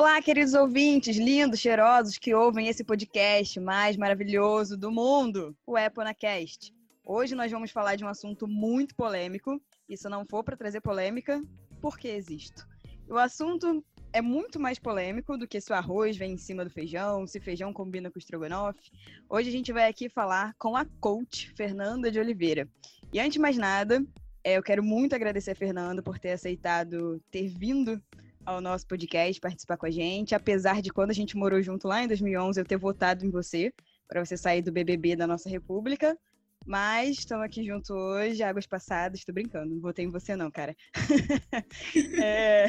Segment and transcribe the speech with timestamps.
[0.00, 6.72] Olá, queridos ouvintes, lindos, cheirosos que ouvem esse podcast mais maravilhoso do mundo, o EponaCast.
[7.04, 10.80] Hoje nós vamos falar de um assunto muito polêmico, e se não for para trazer
[10.80, 11.44] polêmica,
[11.82, 12.66] por que existo?
[13.10, 16.70] O assunto é muito mais polêmico do que se o arroz vem em cima do
[16.70, 18.90] feijão, se feijão combina com estrogonofe.
[19.28, 22.66] Hoje a gente vai aqui falar com a coach Fernanda de Oliveira.
[23.12, 24.02] E antes de mais nada,
[24.42, 28.02] é, eu quero muito agradecer a Fernanda por ter aceitado ter vindo
[28.50, 32.02] ao nosso podcast, participar com a gente, apesar de quando a gente morou junto lá
[32.02, 33.72] em 2011 eu ter votado em você
[34.08, 36.18] para você sair do BBB da nossa república.
[36.66, 40.76] Mas estamos aqui junto hoje, águas passadas, estou brincando, não votei em você não, cara.
[42.22, 42.66] é...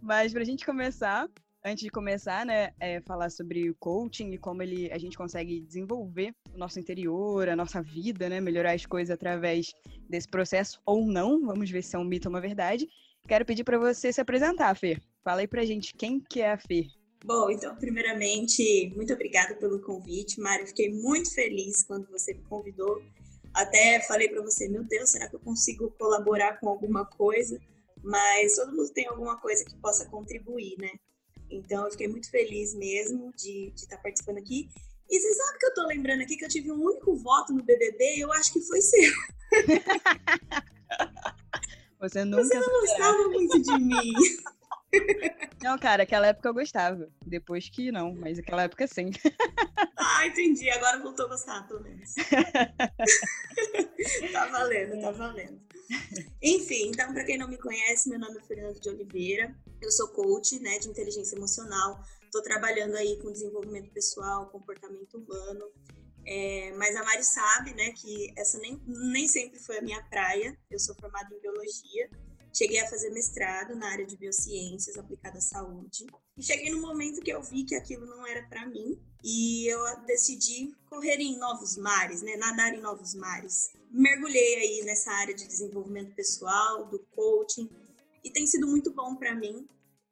[0.00, 1.26] Mas para a gente começar,
[1.64, 5.60] antes de começar, né, é falar sobre o coaching e como ele, a gente consegue
[5.60, 9.72] desenvolver o nosso interior, a nossa vida, né, melhorar as coisas através
[10.08, 12.86] desse processo ou não, vamos ver se é um mito ou uma verdade.
[13.26, 15.00] Quero pedir para você se apresentar, Fê.
[15.24, 16.86] Fala aí pra gente quem que é a Fê.
[17.24, 20.66] Bom, então, primeiramente, muito obrigada pelo convite, Mário.
[20.66, 23.02] Fiquei muito feliz quando você me convidou.
[23.52, 27.58] Até falei para você, meu Deus, será que eu consigo colaborar com alguma coisa?
[28.00, 30.90] Mas todo mundo tem alguma coisa que possa contribuir, né?
[31.50, 34.68] Então, eu fiquei muito feliz mesmo de, estar participando aqui.
[35.10, 37.64] E você sabe que eu tô lembrando aqui que eu tive um único voto no
[37.64, 39.12] BBB e eu acho que foi seu.
[42.00, 42.44] Você nunca.
[42.44, 44.12] Você não gostava muito de mim.
[45.62, 47.08] Não, cara, aquela época eu gostava.
[47.26, 49.10] Depois que não, mas aquela época sim.
[49.96, 50.70] Ah, entendi.
[50.70, 52.14] Agora voltou a gostar, pelo menos.
[54.32, 55.60] tá valendo, tá valendo.
[56.42, 59.54] Enfim, então, para quem não me conhece, meu nome é Fernando de Oliveira.
[59.82, 62.00] Eu sou coach né, de inteligência emocional.
[62.22, 65.66] Estou trabalhando aí com desenvolvimento pessoal, comportamento humano.
[66.26, 70.58] É, mas a Mari sabe, né, que essa nem, nem sempre foi a minha praia.
[70.68, 72.10] Eu sou formada em biologia,
[72.52, 76.04] cheguei a fazer mestrado na área de biociências aplicada à saúde.
[76.36, 79.80] E cheguei no momento que eu vi que aquilo não era para mim e eu
[80.04, 83.70] decidi correr em novos mares, né, nadar em novos mares.
[83.90, 87.70] Mergulhei aí nessa área de desenvolvimento pessoal, do coaching,
[88.24, 89.68] e tem sido muito bom para mim,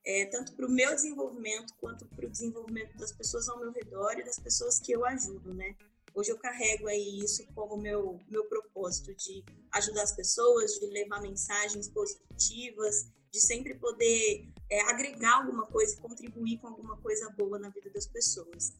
[0.06, 4.18] é, tanto para o meu desenvolvimento quanto para o desenvolvimento das pessoas ao meu redor
[4.18, 5.74] e das pessoas que eu ajudo, né?
[6.14, 11.20] Hoje eu carrego aí isso como meu, meu propósito de ajudar as pessoas, de levar
[11.20, 17.68] mensagens positivas, de sempre poder é, agregar alguma coisa contribuir com alguma coisa boa na
[17.68, 18.72] vida das pessoas.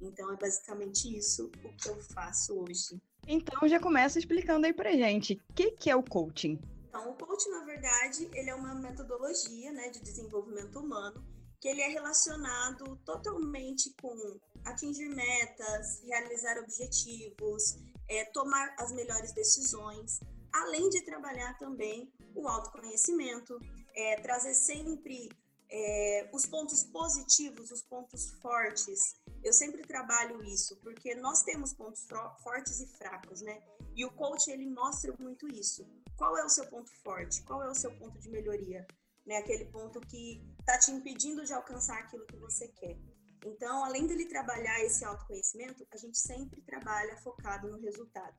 [0.00, 2.98] Então é basicamente isso o que eu faço hoje.
[3.26, 6.58] Então já começa explicando aí pra gente, o que, que é o coaching?
[6.88, 11.22] Então, o coaching, na verdade, ele é uma metodologia né, de desenvolvimento humano
[11.60, 17.76] que ele é relacionado totalmente com atingir metas, realizar objetivos,
[18.08, 20.20] é, tomar as melhores decisões,
[20.52, 23.58] além de trabalhar também o autoconhecimento,
[23.94, 25.28] é, trazer sempre
[25.70, 29.16] é, os pontos positivos, os pontos fortes.
[29.42, 32.06] Eu sempre trabalho isso, porque nós temos pontos
[32.42, 33.60] fortes e fracos, né?
[33.94, 35.86] E o coach, ele mostra muito isso.
[36.16, 37.42] Qual é o seu ponto forte?
[37.42, 38.86] Qual é o seu ponto de melhoria?
[39.28, 39.36] Né?
[39.36, 42.96] Aquele ponto que está te impedindo de alcançar aquilo que você quer.
[43.44, 48.34] Então, além dele trabalhar esse autoconhecimento, a gente sempre trabalha focado no resultado.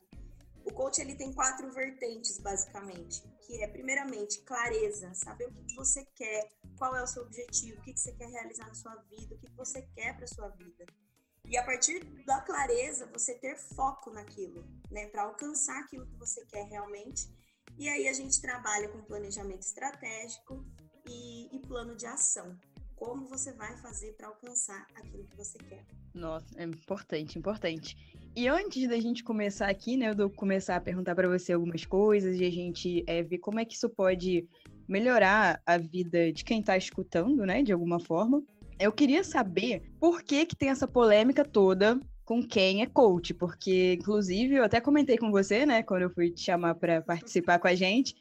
[0.65, 6.05] O coach ele tem quatro vertentes basicamente, que é primeiramente clareza, saber o que você
[6.15, 9.37] quer, qual é o seu objetivo, o que você quer realizar na sua vida, o
[9.37, 10.85] que você quer para sua vida.
[11.45, 16.45] E a partir da clareza, você ter foco naquilo, né, para alcançar aquilo que você
[16.45, 17.27] quer realmente.
[17.77, 20.65] E aí a gente trabalha com planejamento estratégico
[21.69, 22.57] plano de ação
[22.95, 25.85] como você vai fazer para alcançar aquilo que você quer.
[26.13, 27.95] Nossa, é importante, importante.
[28.35, 31.85] E antes da gente começar aqui, né, eu vou começar a perguntar para você algumas
[31.85, 34.45] coisas e a gente é, ver como é que isso pode
[34.87, 38.43] melhorar a vida de quem está escutando, né, de alguma forma.
[38.77, 43.93] Eu queria saber por que que tem essa polêmica toda com quem é coach, porque
[43.93, 47.67] inclusive eu até comentei com você, né, quando eu fui te chamar para participar com
[47.67, 48.13] a gente,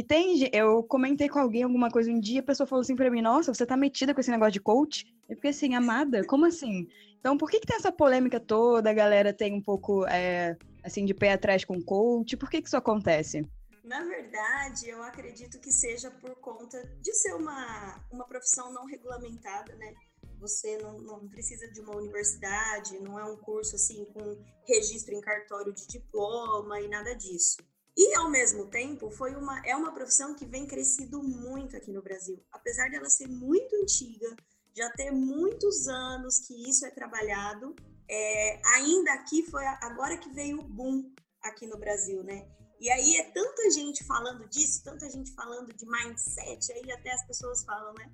[0.00, 3.10] e tem, eu comentei com alguém alguma coisa um dia, a pessoa falou assim pra
[3.10, 5.04] mim, nossa, você tá metida com esse negócio de coach?
[5.28, 6.88] Eu fiquei assim, amada, como assim?
[7.18, 8.88] Então, por que, que tem essa polêmica toda?
[8.88, 12.34] A galera tem um pouco, é, assim, de pé atrás com coach?
[12.38, 13.46] Por que, que isso acontece?
[13.84, 19.74] Na verdade, eu acredito que seja por conta de ser uma, uma profissão não regulamentada,
[19.76, 19.92] né?
[20.38, 25.20] Você não, não precisa de uma universidade, não é um curso assim com registro em
[25.20, 27.58] cartório de diploma e nada disso.
[28.00, 32.00] E ao mesmo tempo, foi uma é uma profissão que vem crescido muito aqui no
[32.00, 32.42] Brasil.
[32.50, 34.34] Apesar dela ser muito antiga,
[34.74, 37.76] já ter muitos anos que isso é trabalhado,
[38.08, 41.12] é, ainda aqui foi agora que veio o boom
[41.42, 42.48] aqui no Brasil, né?
[42.80, 47.26] E aí é tanta gente falando disso, tanta gente falando de mindset, aí até as
[47.26, 48.10] pessoas falam, né?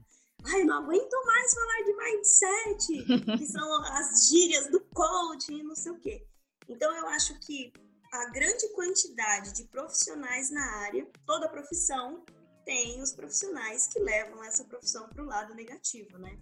[0.46, 5.92] ai, não aguento mais falar de mindset, que são as gírias do coaching, não sei
[5.92, 6.26] o quê.
[6.68, 7.72] Então, eu acho que
[8.12, 12.24] a grande quantidade de profissionais na área, toda profissão
[12.64, 16.36] tem os profissionais que levam essa profissão para o lado negativo, né?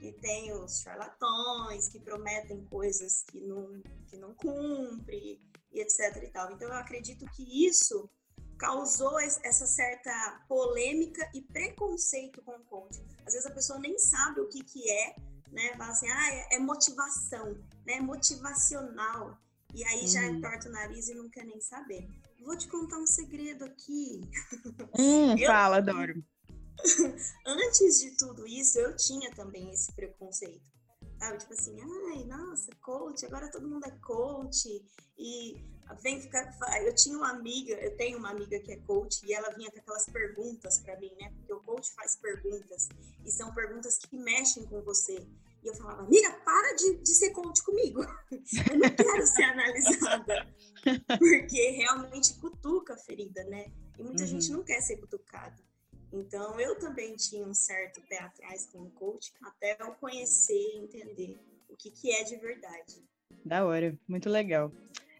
[0.00, 5.40] E tem os charlatões que prometem coisas que não, que não cumpre,
[5.74, 6.52] e etc e tal.
[6.52, 8.08] Então, eu acredito que isso
[8.56, 13.04] causou essa certa polêmica e preconceito com o coaching.
[13.26, 15.16] Às vezes a pessoa nem sabe o que, que é,
[15.50, 15.74] né?
[15.76, 18.00] Fala assim, ah, é, é motivação, né?
[18.00, 19.36] Motivacional.
[19.74, 20.36] E aí já uhum.
[20.36, 22.08] entorta o nariz e não quer nem saber.
[22.44, 24.20] Vou te contar um segredo aqui.
[24.98, 26.22] Hum, eu, fala, adoro.
[27.46, 30.62] Antes de tudo isso, eu tinha também esse preconceito.
[31.18, 31.38] Sabe?
[31.38, 34.84] Tipo assim, ai, nossa, coach, agora todo mundo é coach.
[35.18, 35.64] E
[36.02, 36.56] vem ficar.
[36.84, 39.78] Eu tinha uma amiga, eu tenho uma amiga que é coach, e ela vinha com
[39.78, 41.32] aquelas perguntas para mim, né?
[41.36, 42.88] Porque o coach faz perguntas,
[43.24, 45.26] e são perguntas que mexem com você.
[45.64, 48.02] E eu falava, amiga, para de, de ser coach comigo.
[48.70, 50.46] Eu não quero ser analisada.
[51.18, 53.72] Porque realmente cutuca a ferida, né?
[53.98, 54.28] E muita uhum.
[54.28, 55.56] gente não quer ser cutucada.
[56.12, 60.78] Então, eu também tinha um certo pé atrás com o coach, até eu conhecer e
[60.78, 63.02] entender o que, que é de verdade.
[63.44, 64.70] Da hora, muito legal.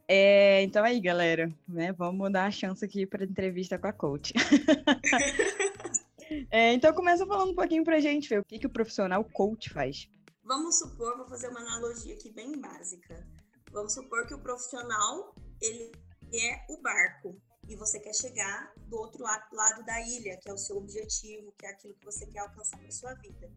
[0.07, 4.35] É, então aí, galera, né, vamos dar a chance aqui para entrevista com a coach.
[6.51, 9.71] é, então começa falando um pouquinho pra gente, ver o que, que o profissional coach
[9.71, 10.09] faz.
[10.45, 13.27] Vamos supor, vou fazer uma analogia aqui bem básica.
[13.73, 15.91] Vamos supor que o profissional, ele
[16.35, 20.59] é o barco e você quer chegar do outro lado da ilha, que é o
[20.59, 23.51] seu objetivo, que é aquilo que você quer alcançar na sua vida.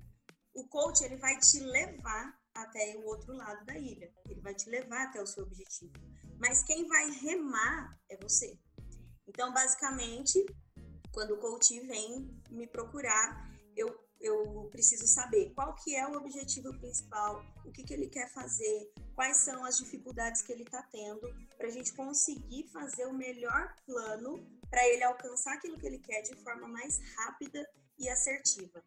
[0.53, 4.09] O coach, ele vai te levar até o outro lado da ilha.
[4.29, 5.91] Ele vai te levar até o seu objetivo.
[6.39, 8.57] Mas quem vai remar é você.
[9.27, 10.45] Então, basicamente,
[11.11, 16.77] quando o coach vem me procurar, eu eu preciso saber qual que é o objetivo
[16.79, 21.27] principal, o que, que ele quer fazer, quais são as dificuldades que ele está tendo,
[21.57, 26.21] para a gente conseguir fazer o melhor plano para ele alcançar aquilo que ele quer
[26.21, 27.67] de forma mais rápida
[27.97, 28.83] e assertiva.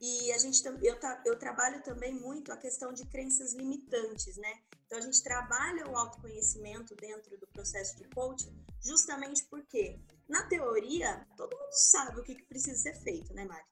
[0.00, 4.60] E a gente eu, eu trabalho também muito a questão de crenças limitantes, né?
[4.86, 8.52] Então a gente trabalha o autoconhecimento dentro do processo de coaching,
[8.82, 13.64] justamente porque na teoria todo mundo sabe o que, que precisa ser feito, né, Mari?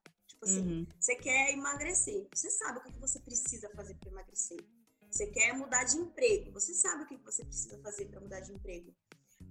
[0.42, 0.86] Tipo assim, uhum.
[0.98, 4.58] você quer emagrecer, você sabe o que você precisa fazer para emagrecer.
[5.08, 8.52] Você quer mudar de emprego, você sabe o que você precisa fazer para mudar de
[8.52, 8.92] emprego.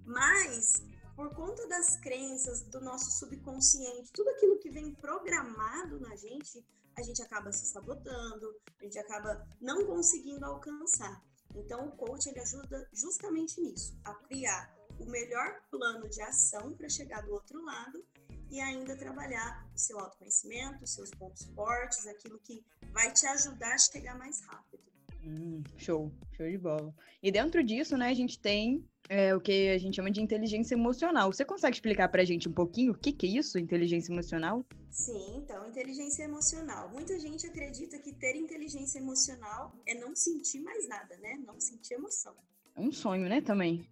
[0.04, 0.82] Mas,
[1.16, 6.62] por conta das crenças do nosso subconsciente, tudo aquilo que vem programado na gente,
[6.94, 11.24] a gente acaba se sabotando, a gente acaba não conseguindo alcançar.
[11.54, 16.88] Então, o coach ele ajuda justamente nisso, a criar o melhor plano de ação para
[16.88, 18.04] chegar do outro lado
[18.52, 22.62] e ainda trabalhar o seu autoconhecimento, os seus pontos fortes, aquilo que
[22.92, 24.82] vai te ajudar a chegar mais rápido.
[25.24, 26.94] Hum, show, show de bola.
[27.22, 30.74] E dentro disso, né, a gente tem é, o que a gente chama de inteligência
[30.74, 31.32] emocional.
[31.32, 34.62] Você consegue explicar para a gente um pouquinho o que, que é isso, inteligência emocional?
[34.90, 36.90] Sim, então, inteligência emocional.
[36.90, 41.40] Muita gente acredita que ter inteligência emocional é não sentir mais nada, né?
[41.46, 42.34] Não sentir emoção.
[42.76, 43.86] É um sonho, né, também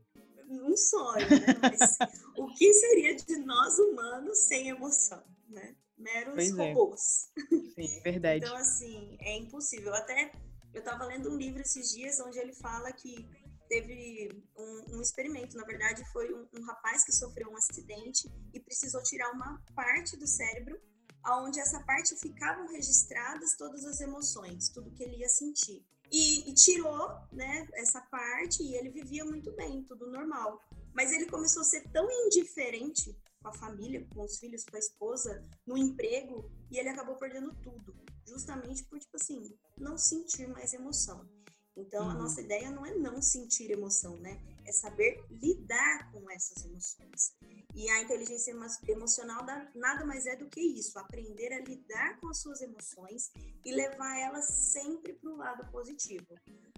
[0.50, 1.46] um sonho, né?
[1.62, 1.96] Mas
[2.36, 5.76] o que seria de nós humanos sem emoção, né?
[5.96, 6.72] Meros pois é.
[6.72, 7.30] robôs.
[7.36, 7.86] É.
[7.86, 8.44] Sim, verdade.
[8.44, 9.94] então, assim, é impossível.
[9.94, 10.32] Até
[10.72, 13.28] eu estava lendo um livro esses dias onde ele fala que
[13.68, 18.58] teve um, um experimento, na verdade, foi um, um rapaz que sofreu um acidente e
[18.58, 20.80] precisou tirar uma parte do cérebro
[21.28, 25.84] onde essa parte ficavam registradas todas as emoções, tudo que ele ia sentir.
[26.10, 30.60] E, e, tirou né, essa parte e ele vivia muito bem, tudo normal.
[30.92, 34.78] Mas ele começou a ser tão indiferente com a família, com os filhos, com a
[34.78, 40.72] esposa, no emprego, e ele acabou perdendo tudo, justamente por, tipo assim, não sentir mais
[40.74, 41.28] emoção.
[41.76, 42.10] Então, uhum.
[42.10, 44.40] a nossa ideia não é não sentir emoção, né?
[44.70, 47.34] É saber lidar com essas emoções.
[47.74, 48.54] E a inteligência
[48.86, 53.32] emocional nada mais é do que isso, aprender a lidar com as suas emoções
[53.64, 56.24] e levar elas sempre para o lado positivo.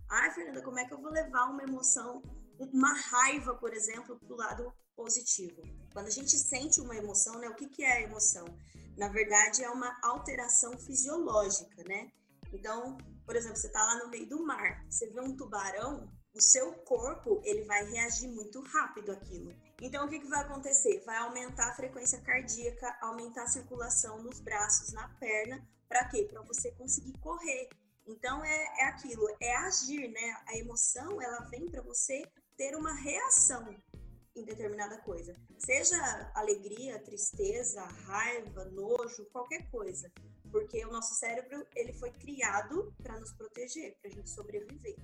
[0.08, 2.22] Ai, Fernanda, como é que eu vou levar uma emoção,
[2.58, 5.60] uma raiva, por exemplo, para o lado positivo?
[5.92, 7.50] Quando a gente sente uma emoção, né?
[7.50, 8.46] O que, que é a emoção?
[8.96, 12.10] Na verdade, é uma alteração fisiológica, né?
[12.54, 12.96] Então,
[13.26, 16.72] por exemplo, você está lá no meio do mar, você vê um tubarão, o seu
[16.72, 19.54] corpo ele vai reagir muito rápido àquilo.
[19.80, 21.02] Então, o que, que vai acontecer?
[21.04, 26.26] Vai aumentar a frequência cardíaca, aumentar a circulação nos braços, na perna, para quê?
[26.30, 27.68] Para você conseguir correr.
[28.06, 30.36] Então, é, é aquilo, é agir, né?
[30.46, 32.22] A emoção, ela vem para você
[32.56, 33.76] ter uma reação
[34.34, 35.36] em determinada coisa.
[35.58, 40.10] Seja alegria, tristeza, raiva, nojo, qualquer coisa.
[40.50, 44.96] porque o nosso cérebro ele foi criado para nos proteger, para a gente sobreviver.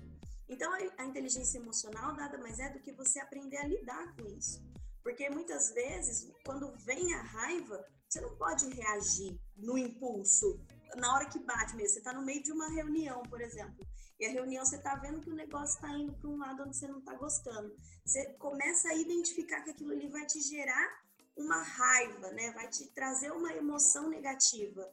[0.49, 4.59] Então a inteligência emocional nada mais é do que você aprender a lidar com isso,
[5.03, 10.59] porque muitas vezes quando vem a raiva você não pode reagir no impulso,
[10.95, 11.93] na hora que bate mesmo.
[11.93, 13.87] Você está no meio de uma reunião, por exemplo,
[14.19, 16.75] e a reunião você está vendo que o negócio está indo para um lado onde
[16.75, 17.73] você não está gostando.
[18.03, 21.03] Você começa a identificar que aquilo ali vai te gerar
[21.37, 22.51] uma raiva, né?
[22.51, 24.91] Vai te trazer uma emoção negativa.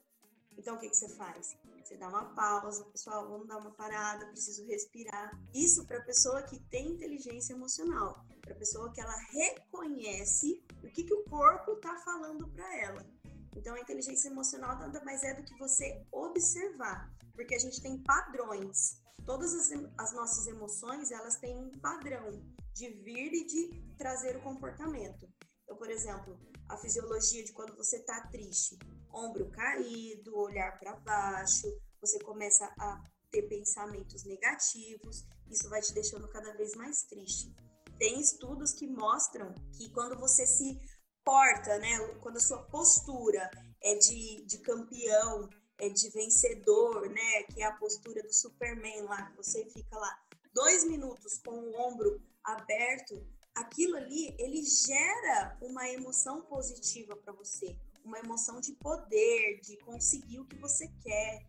[0.56, 1.56] Então o que, que você faz?
[1.86, 5.40] Você dá uma pausa, pessoal, vamos dar uma parada, preciso respirar.
[5.54, 10.88] Isso para a pessoa que tem inteligência emocional, para a pessoa que ela reconhece o
[10.88, 13.06] que, que o corpo está falando para ela.
[13.54, 18.02] Então, a inteligência emocional nada mais é do que você observar, porque a gente tem
[18.02, 19.00] padrões.
[19.24, 22.32] Todas as, as nossas emoções, elas têm um padrão
[22.74, 25.32] de vir e de trazer o comportamento.
[25.62, 26.36] Então, por exemplo,
[26.68, 28.78] a fisiologia de quando você está triste,
[29.12, 31.66] ombro caído, olhar para baixo,
[32.00, 37.54] você começa a ter pensamentos negativos, isso vai te deixando cada vez mais triste.
[37.98, 40.78] Tem estudos que mostram que quando você se
[41.24, 43.50] porta, né, quando a sua postura
[43.82, 49.30] é de, de campeão, é de vencedor, né, que é a postura do Superman lá,
[49.30, 50.18] que você fica lá
[50.54, 57.76] dois minutos com o ombro aberto, aquilo ali, ele gera uma emoção positiva para você,
[58.04, 61.46] uma emoção de poder, de conseguir o que você quer.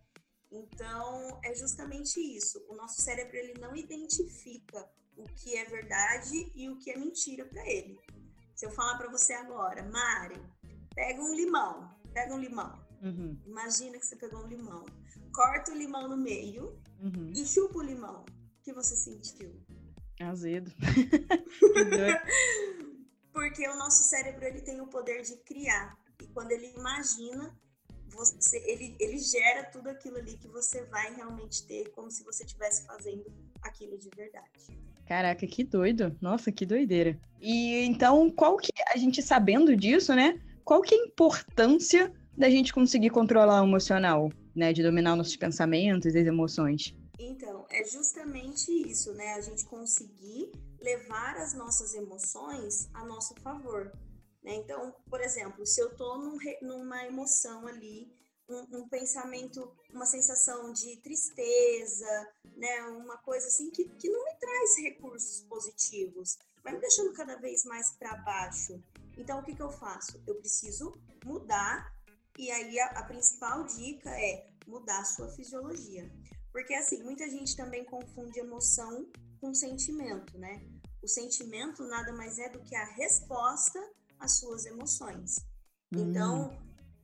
[0.50, 2.64] Então, é justamente isso.
[2.68, 7.44] O nosso cérebro ele não identifica o que é verdade e o que é mentira
[7.44, 7.98] para ele.
[8.54, 10.40] Se eu falar para você agora, Mari,
[10.94, 12.72] pega um limão, pega um limão.
[13.02, 13.38] Uhum.
[13.46, 14.84] Imagina que você pegou um limão,
[15.32, 17.30] corta o limão no meio uhum.
[17.36, 18.24] e chupa o limão.
[18.24, 19.54] O que você sentiu?
[20.20, 20.72] Azedo.
[23.32, 25.96] Porque o nosso cérebro ele tem o poder de criar.
[26.20, 27.54] E quando ele imagina,
[28.08, 32.44] você, ele, ele gera tudo aquilo ali que você vai realmente ter, como se você
[32.44, 33.24] estivesse fazendo
[33.62, 34.48] aquilo de verdade.
[35.06, 36.16] Caraca, que doido.
[36.20, 37.18] Nossa, que doideira.
[37.40, 40.40] E então, qual que a gente sabendo disso, né?
[40.64, 45.36] Qual que é a importância da gente conseguir controlar o emocional, né, de dominar nossos
[45.36, 46.94] pensamentos e as emoções?
[47.18, 49.34] Então, é justamente isso, né?
[49.34, 53.92] A gente conseguir levar as nossas emoções a nosso favor.
[54.42, 54.54] Né?
[54.54, 58.10] Então, por exemplo, se eu estou num, numa emoção ali,
[58.48, 62.82] um, um, pensamento, uma sensação de tristeza, né?
[62.82, 67.64] uma coisa assim que, que não me traz recursos positivos, vai me deixando cada vez
[67.64, 68.82] mais para baixo.
[69.16, 70.22] Então, o que, que eu faço?
[70.26, 71.92] Eu preciso mudar,
[72.38, 76.08] e aí a, a principal dica é mudar a sua fisiologia.
[76.58, 79.08] Porque, assim, muita gente também confunde emoção
[79.40, 80.60] com sentimento, né?
[81.00, 83.80] O sentimento nada mais é do que a resposta
[84.18, 85.36] às suas emoções.
[85.94, 86.10] Hum.
[86.10, 86.50] Então,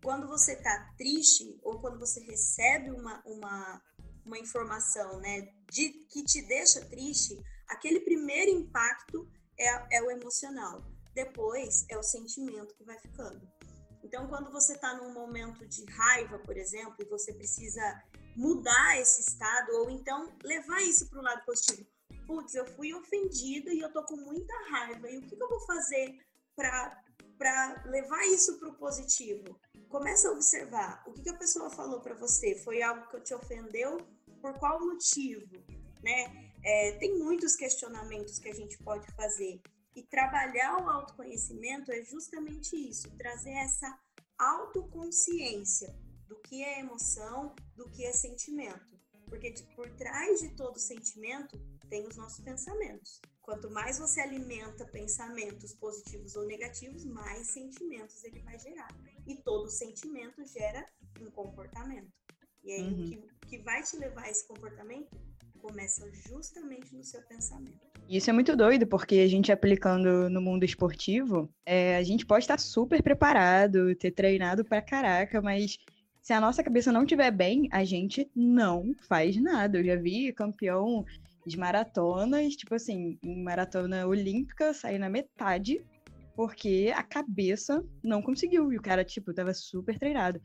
[0.02, 3.80] quando você tá triste ou quando você recebe uma, uma,
[4.26, 10.82] uma informação, né, de, que te deixa triste, aquele primeiro impacto é, é o emocional.
[11.14, 13.48] Depois é o sentimento que vai ficando.
[14.02, 18.02] Então, quando você está num momento de raiva, por exemplo, e você precisa
[18.36, 21.86] mudar esse estado ou então levar isso para o lado positivo.
[22.26, 25.10] Putz, eu fui ofendida e eu tô com muita raiva.
[25.10, 26.18] E o que, que eu vou fazer
[26.56, 29.58] para levar isso para o positivo?
[29.88, 32.56] Começa a observar o que, que a pessoa falou para você.
[32.56, 33.98] Foi algo que te ofendeu?
[34.40, 35.46] Por qual motivo?
[36.02, 36.50] Né?
[36.64, 39.60] É, tem muitos questionamentos que a gente pode fazer.
[39.94, 43.96] E trabalhar o autoconhecimento é justamente isso, trazer essa
[44.36, 45.94] autoconsciência
[46.34, 48.94] do que é emoção, do que é sentimento.
[49.26, 53.20] Porque de, por trás de todo sentimento tem os nossos pensamentos.
[53.40, 58.88] Quanto mais você alimenta pensamentos positivos ou negativos, mais sentimentos ele vai gerar.
[59.26, 60.84] E todo sentimento gera
[61.20, 62.12] um comportamento.
[62.62, 63.04] E aí, uhum.
[63.04, 65.10] o que, que vai te levar a esse comportamento
[65.60, 67.80] começa justamente no seu pensamento.
[68.08, 72.44] Isso é muito doido, porque a gente aplicando no mundo esportivo, é, a gente pode
[72.44, 75.78] estar super preparado, ter treinado pra caraca, mas
[76.24, 79.76] se a nossa cabeça não estiver bem, a gente não faz nada.
[79.76, 81.04] Eu já vi campeão
[81.46, 85.84] de maratonas, tipo assim, em maratona olímpica, sair na metade,
[86.34, 88.72] porque a cabeça não conseguiu.
[88.72, 90.40] E o cara, tipo, tava super treinado.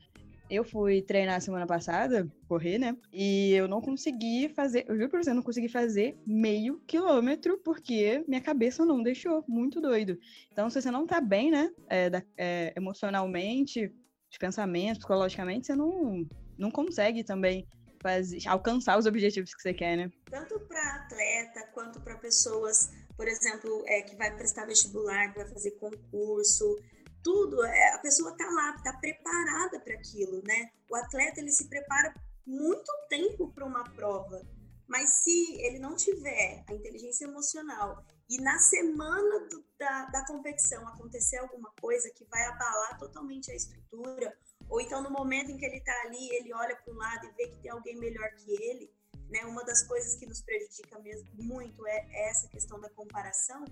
[0.50, 2.94] Eu fui treinar semana passada, correr, né?
[3.10, 7.56] E eu não consegui fazer, eu juro pra você, eu não consegui fazer meio quilômetro,
[7.64, 9.42] porque minha cabeça não deixou.
[9.48, 10.18] Muito doido.
[10.52, 13.90] Então, se você não tá bem, né, é, é, emocionalmente,
[14.30, 17.66] de pensamento, psicologicamente, você não, não consegue também
[18.00, 20.10] fazer, alcançar os objetivos que você quer, né?
[20.30, 25.48] Tanto para atleta quanto para pessoas, por exemplo, é, que vai prestar vestibular, que vai
[25.48, 26.76] fazer concurso,
[27.22, 30.70] tudo, é, a pessoa está lá, está preparada para aquilo, né?
[30.88, 32.14] O atleta ele se prepara
[32.46, 34.40] muito tempo para uma prova,
[34.88, 40.86] mas se ele não tiver a inteligência emocional e na semana do, da, da competição
[40.86, 45.64] acontecer alguma coisa que vai abalar totalmente a estrutura, ou então no momento em que
[45.64, 48.52] ele está ali, ele olha para um lado e vê que tem alguém melhor que
[48.52, 48.88] ele,
[49.28, 49.44] né?
[49.46, 53.64] Uma das coisas que nos prejudica mesmo muito é, é essa questão da comparação.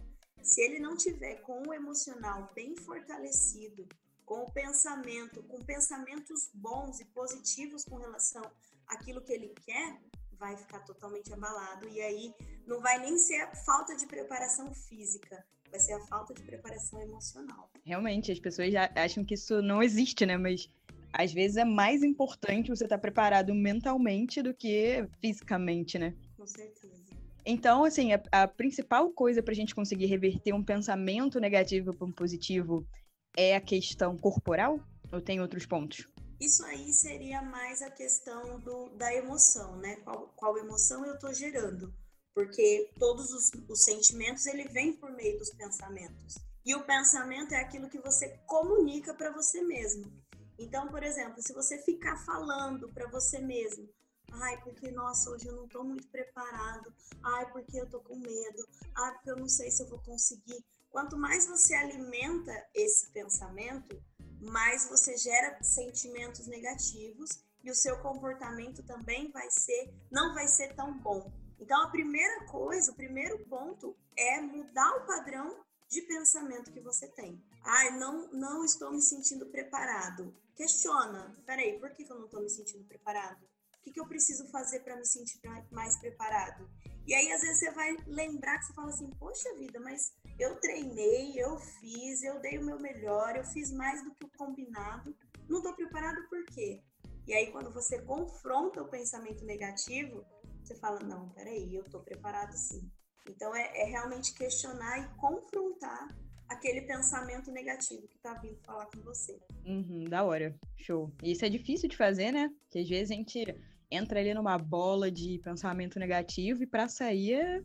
[0.43, 3.87] Se ele não tiver com o emocional bem fortalecido,
[4.27, 8.43] com o pensamento, com pensamentos bons e positivos com relação
[8.89, 10.01] àquilo que ele quer,
[10.39, 11.89] vai ficar totalmente abalado.
[11.89, 12.35] E aí
[12.67, 17.01] não vai nem ser a falta de preparação física, vai ser a falta de preparação
[17.01, 17.71] emocional.
[17.85, 20.37] Realmente, as pessoas acham que isso não existe, né?
[20.37, 20.71] Mas
[21.13, 26.15] às vezes é mais importante você estar preparado mentalmente do que fisicamente, né?
[26.37, 26.99] Com certeza.
[27.45, 32.07] Então, assim, a, a principal coisa para a gente conseguir reverter um pensamento negativo para
[32.07, 32.87] um positivo
[33.35, 34.79] é a questão corporal?
[35.11, 36.07] Ou tem outros pontos?
[36.41, 39.97] Isso aí seria mais a questão do, da emoção, né?
[39.97, 41.93] Qual, qual emoção eu estou gerando?
[42.33, 46.37] Porque todos os, os sentimentos, ele vem por meio dos pensamentos.
[46.65, 50.13] E o pensamento é aquilo que você comunica para você mesmo.
[50.59, 53.89] Então, por exemplo, se você ficar falando para você mesmo,
[54.31, 56.93] ai, porque nossa, hoje eu não estou muito preparado,
[57.23, 60.65] ai, porque eu estou com medo, ai, porque eu não sei se eu vou conseguir.
[60.91, 64.01] Quanto mais você alimenta esse pensamento,
[64.41, 67.31] mais você gera sentimentos negativos
[67.63, 71.31] e o seu comportamento também vai ser, não vai ser tão bom.
[71.59, 77.09] Então, a primeira coisa, o primeiro ponto é mudar o padrão de pensamento que você
[77.09, 77.43] tem.
[77.65, 80.35] Ai, não, não estou me sentindo preparado.
[80.55, 81.37] Questiona.
[81.45, 83.39] Peraí, por que, eu não estou me sentindo preparado?
[83.79, 86.69] O que, que eu preciso fazer para me sentir mais preparado?
[87.07, 90.61] E aí, às vezes, você vai lembrar que você fala assim: Poxa vida, mas eu
[90.61, 95.17] treinei, eu fiz, eu dei o meu melhor, eu fiz mais do que o combinado.
[95.49, 96.83] Não estou preparado por quê?
[97.27, 100.25] E aí, quando você confronta o pensamento negativo,
[100.63, 102.91] você fala: Não, peraí, eu estou preparado sim.
[103.27, 106.09] Então, é, é realmente questionar e confrontar
[106.49, 109.39] aquele pensamento negativo que está vindo falar com você.
[109.67, 110.55] Uhum, da hora.
[110.77, 111.13] Show.
[111.23, 112.51] Isso é difícil de fazer, né?
[112.65, 113.55] Porque às vezes a gente
[113.91, 117.63] entra ali numa bola de pensamento negativo e para sair é,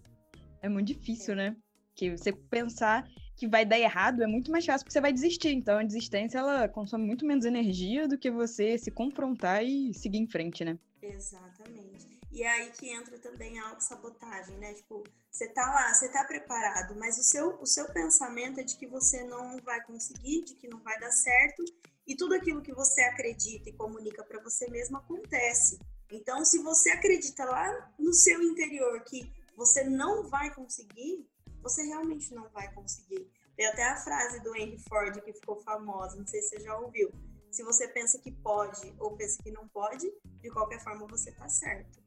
[0.61, 1.37] é, muito difícil, é.
[1.37, 1.55] né?
[1.95, 5.53] Que você pensar que vai dar errado é muito mais fácil porque você vai desistir.
[5.53, 10.19] Então a desistência ela consome muito menos energia do que você se confrontar e seguir
[10.19, 10.77] em frente, né?
[11.01, 12.22] Exatamente.
[12.33, 14.73] E é aí que entra também a autossabotagem, né?
[14.73, 18.75] Tipo, você tá lá, você tá preparado, mas o seu, o seu pensamento é de
[18.75, 21.63] que você não vai conseguir, de que não vai dar certo,
[22.07, 25.77] e tudo aquilo que você acredita e comunica para você mesmo acontece.
[26.11, 31.29] Então, se você acredita lá no seu interior que você não vai conseguir,
[31.61, 33.31] você realmente não vai conseguir.
[33.55, 36.75] Tem até a frase do Henry Ford que ficou famosa, não sei se você já
[36.79, 37.11] ouviu.
[37.51, 41.47] Se você pensa que pode ou pensa que não pode, de qualquer forma você tá
[41.47, 42.02] certo.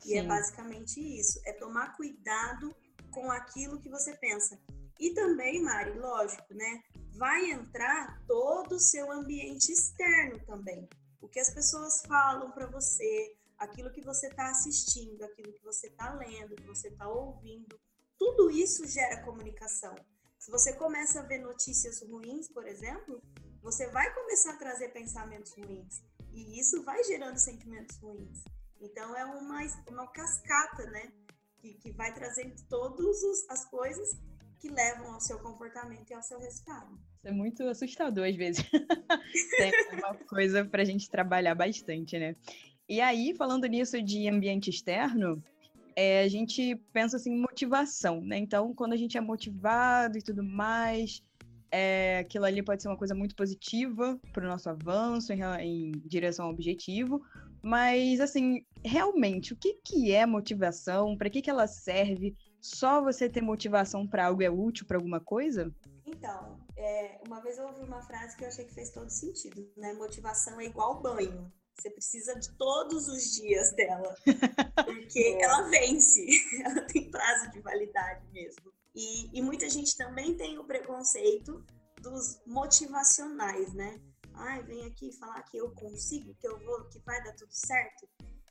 [0.00, 0.10] Sim.
[0.10, 2.74] E é basicamente isso, é tomar cuidado
[3.10, 4.58] com aquilo que você pensa.
[4.98, 6.82] E também, Mari, lógico, né?
[7.16, 10.88] Vai entrar todo o seu ambiente externo também.
[11.20, 15.86] O que as pessoas falam para você, aquilo que você está assistindo, aquilo que você
[15.86, 17.78] está lendo, que você está ouvindo,
[18.18, 19.94] tudo isso gera comunicação.
[20.38, 23.22] Se você começa a ver notícias ruins, por exemplo,
[23.62, 26.02] você vai começar a trazer pensamentos ruins.
[26.32, 28.42] E isso vai gerando sentimentos ruins.
[28.80, 31.12] Então é uma, uma cascata, né?
[31.58, 34.18] Que, que vai trazendo todas as coisas
[34.58, 36.98] que levam ao seu comportamento e ao seu resultado.
[37.18, 38.64] Isso é muito assustador às vezes.
[38.70, 42.34] Tem uma coisa para a gente trabalhar bastante, né?
[42.88, 45.42] E aí, falando nisso de ambiente externo,
[45.94, 48.38] é, a gente pensa assim motivação, né?
[48.38, 51.22] Então, quando a gente é motivado e tudo mais,
[51.70, 55.92] é, aquilo ali pode ser uma coisa muito positiva para o nosso avanço em, em,
[56.04, 57.22] direção ao objetivo,
[57.62, 61.16] mas, assim, realmente, o que, que é motivação?
[61.16, 62.34] Para que, que ela serve?
[62.60, 65.74] Só você ter motivação para algo é útil para alguma coisa?
[66.06, 69.70] Então, é, uma vez eu ouvi uma frase que eu achei que fez todo sentido,
[69.76, 69.92] né?
[69.94, 71.50] Motivação é igual banho.
[71.78, 74.14] Você precisa de todos os dias dela,
[74.84, 76.26] porque ela vence,
[76.62, 78.70] ela tem prazo de validade mesmo.
[78.94, 81.64] E, e muita gente também tem o preconceito
[82.02, 83.98] dos motivacionais, né?
[84.34, 88.08] Ai, vem aqui falar que eu consigo, que eu vou, que vai dar tudo certo.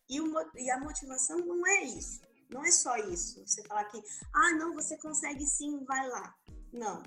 [0.09, 2.21] E, o, e a motivação não é isso.
[2.49, 3.45] Não é só isso.
[3.45, 4.01] Você falar que,
[4.33, 6.35] ah, não, você consegue sim, vai lá.
[6.73, 7.03] Não.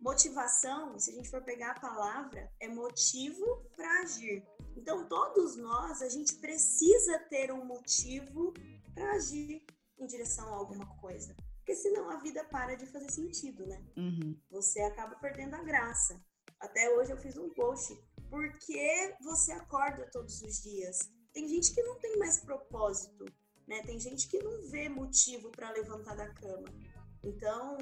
[0.00, 4.44] Motivação, se a gente for pegar a palavra, é motivo para agir.
[4.76, 8.52] Então, todos nós, a gente precisa ter um motivo
[8.94, 9.64] para agir
[9.98, 11.34] em direção a alguma coisa.
[11.58, 13.82] Porque senão a vida para de fazer sentido, né?
[13.96, 14.38] Uhum.
[14.50, 16.20] Você acaba perdendo a graça
[16.60, 17.98] Até hoje eu fiz um post.
[18.34, 20.98] Por que você acorda todos os dias?
[21.32, 23.24] Tem gente que não tem mais propósito,
[23.64, 23.80] né?
[23.82, 26.66] Tem gente que não vê motivo para levantar da cama.
[27.22, 27.78] Então,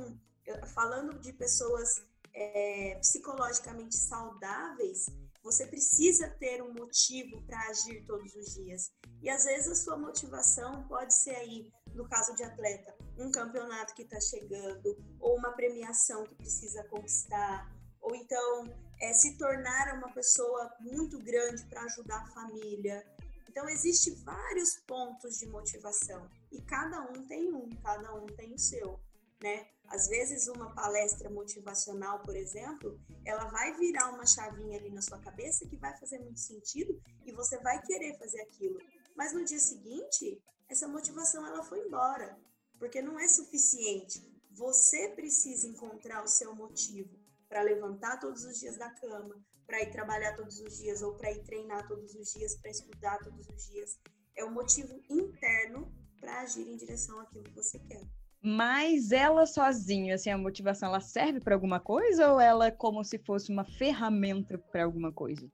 [0.75, 1.89] falando de pessoas
[2.35, 5.07] é, psicologicamente saudáveis,
[5.43, 8.93] você precisa ter um motivo para agir todos os dias.
[9.23, 13.95] E às vezes a sua motivação pode ser aí, no caso de atleta, um campeonato
[13.95, 17.75] que está chegando, ou uma premiação que precisa conquistar,
[18.13, 18.71] ou então
[19.01, 23.05] é, se tornar uma pessoa muito grande para ajudar a família.
[23.49, 28.59] Então, existem vários pontos de motivação e cada um tem um, cada um tem o
[28.59, 29.01] seu
[29.43, 29.67] né?
[29.89, 35.19] Às vezes uma palestra motivacional, por exemplo, ela vai virar uma chavinha ali na sua
[35.19, 38.79] cabeça que vai fazer muito sentido e você vai querer fazer aquilo.
[39.17, 42.39] Mas no dia seguinte, essa motivação ela foi embora,
[42.79, 44.23] porque não é suficiente.
[44.53, 47.22] Você precisa encontrar o seu motivo
[47.53, 49.37] para levantar todos os dias da cama,
[49.67, 53.19] para ir trabalhar todos os dias ou para ir treinar todos os dias, para estudar
[53.19, 54.01] todos os dias.
[54.35, 58.01] É o motivo interno para agir em direção àquilo que você quer.
[58.43, 63.05] Mas ela sozinha, assim, a motivação, ela serve para alguma coisa ou ela é como
[63.05, 65.47] se fosse uma ferramenta para alguma coisa?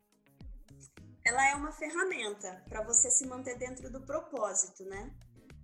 [1.26, 5.12] Ela é uma ferramenta para você se manter dentro do propósito, né?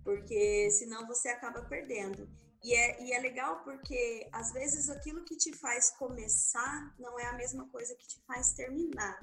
[0.03, 2.27] Porque senão você acaba perdendo.
[2.65, 7.27] E é, e é legal porque às vezes aquilo que te faz começar não é
[7.27, 9.19] a mesma coisa que te faz terminar.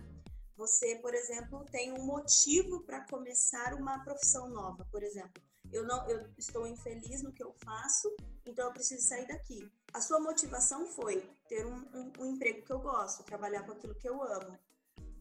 [0.56, 6.08] Você, por exemplo, tem um motivo para começar uma profissão nova, por exemplo eu não
[6.08, 8.14] eu estou infeliz no que eu faço,
[8.46, 9.72] então eu preciso sair daqui.
[9.92, 13.94] A sua motivação foi ter um, um, um emprego que eu gosto, trabalhar com aquilo
[13.94, 14.58] que eu amo.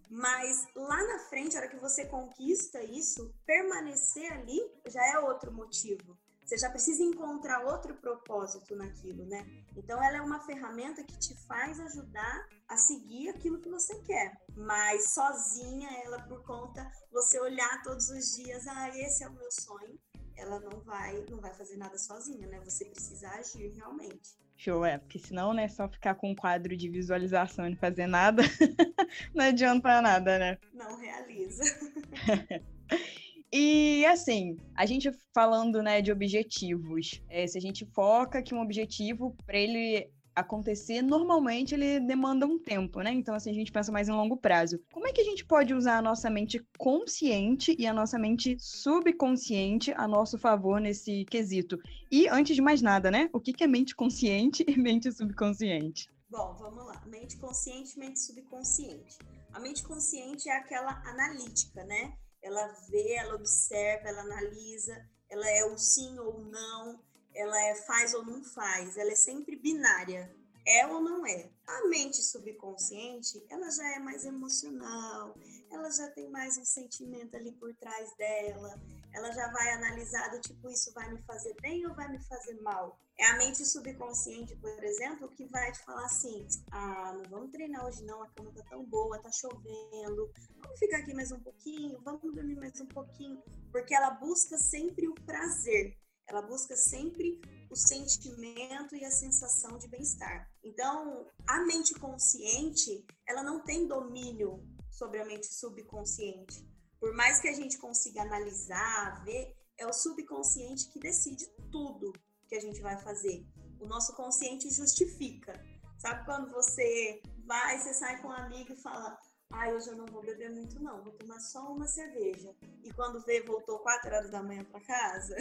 [0.09, 5.53] Mas lá na frente, a hora que você conquista isso, permanecer ali já é outro
[5.53, 6.17] motivo.
[6.51, 9.47] Você já precisa encontrar outro propósito naquilo, né?
[9.73, 14.37] Então ela é uma ferramenta que te faz ajudar a seguir aquilo que você quer.
[14.53, 19.49] Mas sozinha, ela por conta você olhar todos os dias, ah, esse é o meu
[19.49, 19.97] sonho
[20.35, 22.59] ela não vai, não vai fazer nada sozinha, né?
[22.65, 24.31] Você precisa agir realmente.
[24.57, 28.07] Show, é, porque senão, né, só ficar com um quadro de visualização e não fazer
[28.07, 28.41] nada,
[29.35, 30.57] não adianta nada, né?
[30.73, 31.63] Não realiza.
[33.53, 38.61] E assim, a gente falando né, de objetivos, é, se a gente foca que um
[38.61, 43.11] objetivo, para ele acontecer, normalmente ele demanda um tempo, né?
[43.11, 44.79] Então, assim, a gente pensa mais em longo prazo.
[44.91, 48.55] Como é que a gente pode usar a nossa mente consciente e a nossa mente
[48.59, 51.77] subconsciente a nosso favor nesse quesito?
[52.09, 53.29] E, antes de mais nada, né?
[53.33, 56.09] O que é mente consciente e mente subconsciente?
[56.29, 57.03] Bom, vamos lá.
[57.05, 59.17] Mente consciente mente subconsciente.
[59.51, 62.13] A mente consciente é aquela analítica, né?
[62.41, 66.99] Ela vê, ela observa, ela analisa, ela é o sim ou não,
[67.33, 70.33] ela é faz ou não faz, ela é sempre binária,
[70.65, 71.49] é ou não é.
[71.65, 75.35] A mente subconsciente, ela já é mais emocional,
[75.69, 78.79] ela já tem mais um sentimento ali por trás dela,
[79.13, 82.59] ela já vai analisar do tipo, isso vai me fazer bem ou vai me fazer
[82.61, 82.99] mal?
[83.17, 87.85] É a mente subconsciente, por exemplo, que vai te falar assim: ah, não vamos treinar
[87.85, 91.99] hoje não, a cama tá tão boa, tá chovendo, vamos ficar aqui mais um pouquinho,
[92.01, 95.97] vamos dormir mais um pouquinho, porque ela busca sempre o prazer
[96.31, 100.49] ela busca sempre o sentimento e a sensação de bem-estar.
[100.63, 106.65] Então, a mente consciente, ela não tem domínio sobre a mente subconsciente.
[107.01, 112.13] Por mais que a gente consiga analisar, ver, é o subconsciente que decide tudo
[112.47, 113.43] que a gente vai fazer.
[113.79, 115.59] O nosso consciente justifica.
[115.97, 119.17] Sabe quando você vai, você sai com um amigo e fala:
[119.49, 122.55] ah, hoje eu não vou beber muito, não, vou tomar só uma cerveja.
[122.83, 125.35] E quando vê, voltou 4 horas da manhã para casa.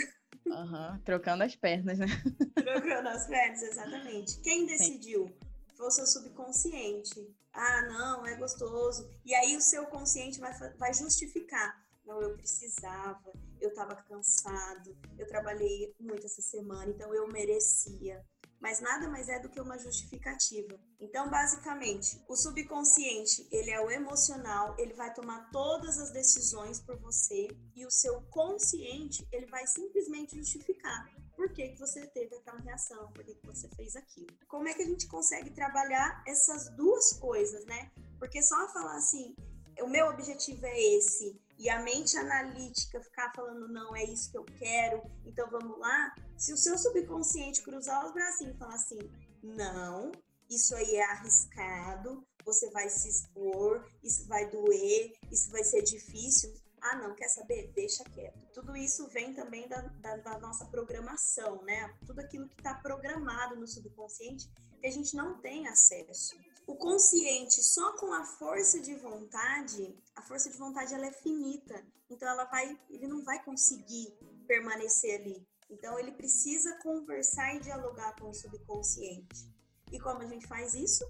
[0.46, 2.06] Uhum, trocando as pernas, né?
[2.56, 4.40] Trocando as pernas, exatamente.
[4.40, 5.26] Quem decidiu?
[5.26, 5.49] Sim.
[5.80, 7.34] O seu subconsciente.
[7.52, 9.08] Ah, não, é gostoso.
[9.24, 11.84] E aí o seu consciente vai, vai justificar.
[12.04, 18.24] Não, eu precisava, eu estava cansado, eu trabalhei muito essa semana, então eu merecia
[18.60, 20.78] mas nada mais é do que uma justificativa.
[21.00, 26.96] Então, basicamente, o subconsciente, ele é o emocional, ele vai tomar todas as decisões por
[26.98, 31.08] você e o seu consciente, ele vai simplesmente justificar
[31.40, 34.28] por que, que você teve aquela reação, por que, que você fez aquilo.
[34.46, 37.90] Como é que a gente consegue trabalhar essas duas coisas, né?
[38.18, 39.34] Porque só falar assim,
[39.80, 44.38] o meu objetivo é esse, e a mente analítica ficar falando, não, é isso que
[44.38, 46.14] eu quero, então vamos lá.
[46.38, 48.98] Se o seu subconsciente cruzar os bracinhos e falar assim,
[49.42, 50.10] não,
[50.48, 56.50] isso aí é arriscado, você vai se expor, isso vai doer, isso vai ser difícil.
[56.80, 57.70] Ah, não, quer saber?
[57.74, 58.40] Deixa quieto.
[58.54, 61.94] Tudo isso vem também da, da, da nossa programação, né?
[62.06, 64.48] Tudo aquilo que está programado no subconsciente
[64.80, 66.34] que a gente não tem acesso.
[66.66, 71.84] O consciente, só com a força de vontade, a força de vontade ela é finita.
[72.08, 75.46] Então ela vai, ele não vai conseguir permanecer ali.
[75.68, 79.48] Então ele precisa conversar e dialogar com o subconsciente.
[79.92, 81.04] E como a gente faz isso?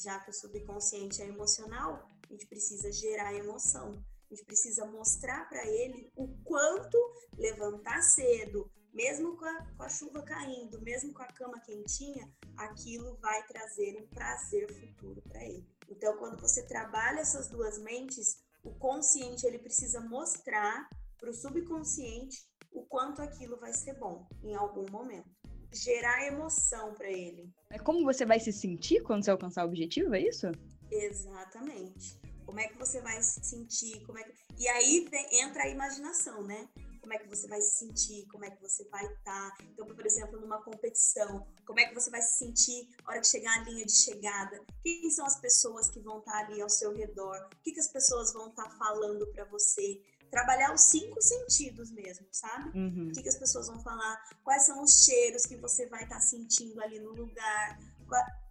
[0.00, 4.04] Já que o subconsciente é emocional, a gente precisa gerar emoção.
[4.30, 6.98] A gente precisa mostrar para ele o quanto
[7.36, 13.16] levantar cedo, mesmo com a, com a, chuva caindo, mesmo com a cama quentinha, aquilo
[13.20, 15.66] vai trazer um prazer futuro para ele.
[15.88, 22.48] Então, quando você trabalha essas duas mentes, o consciente ele precisa mostrar para o subconsciente
[22.72, 25.28] o quanto aquilo vai ser bom em algum momento.
[25.72, 27.52] Gerar emoção para ele.
[27.70, 30.46] É como você vai se sentir quando você alcançar o objetivo, é isso?
[30.90, 32.18] Exatamente.
[32.44, 34.04] Como é que você vai se sentir?
[34.04, 34.32] Como é que...
[34.58, 36.68] E aí entra a imaginação, né?
[37.00, 38.26] Como é que você vai se sentir?
[38.26, 39.50] Como é que você vai estar?
[39.50, 39.56] Tá?
[39.72, 43.26] Então, por exemplo, numa competição, como é que você vai se sentir na hora que
[43.26, 44.64] chegar a linha de chegada?
[44.82, 47.48] Quem são as pessoas que vão estar tá ali ao seu redor?
[47.52, 50.00] O que, que as pessoas vão estar tá falando para você?
[50.30, 52.78] trabalhar os cinco sentidos mesmo, sabe?
[52.78, 53.08] Uhum.
[53.08, 56.14] O que, que, as pessoas vão falar, quais são os cheiros que você vai estar
[56.14, 57.76] tá sentindo ali no lugar,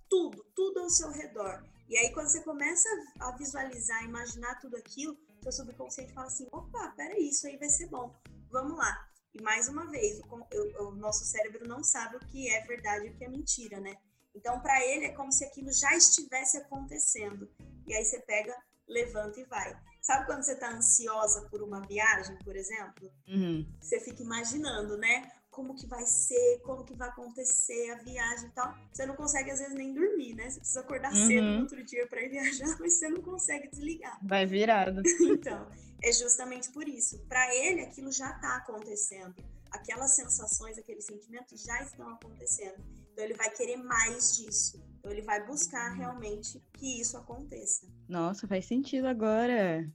[0.09, 1.63] tudo, tudo ao seu redor.
[1.87, 6.89] E aí, quando você começa a visualizar, imaginar tudo aquilo, seu subconsciente fala assim: opa,
[6.97, 8.13] peraí, isso aí vai ser bom,
[8.51, 9.09] vamos lá.
[9.33, 13.09] E mais uma vez, o, o nosso cérebro não sabe o que é verdade e
[13.09, 13.95] o que é mentira, né?
[14.35, 17.49] Então, para ele, é como se aquilo já estivesse acontecendo.
[17.87, 18.55] E aí você pega,
[18.87, 19.75] levanta e vai.
[20.01, 23.11] Sabe quando você está ansiosa por uma viagem, por exemplo?
[23.27, 23.67] Uhum.
[23.81, 25.29] Você fica imaginando, né?
[25.51, 28.73] Como que vai ser, como que vai acontecer a viagem e tal.
[28.93, 30.49] Você não consegue, às vezes, nem dormir, né?
[30.49, 31.27] Você precisa acordar uhum.
[31.27, 34.17] cedo no outro dia para ir viajar, mas você não consegue desligar.
[34.25, 35.01] Vai virado.
[35.21, 35.69] então,
[36.01, 37.19] é justamente por isso.
[37.27, 39.35] Para ele, aquilo já está acontecendo.
[39.71, 42.83] Aquelas sensações, aqueles sentimentos já estão acontecendo.
[43.11, 44.83] Então, ele vai querer mais disso.
[44.97, 47.87] Então, ele vai buscar realmente que isso aconteça.
[48.07, 49.87] Nossa, faz sentido agora.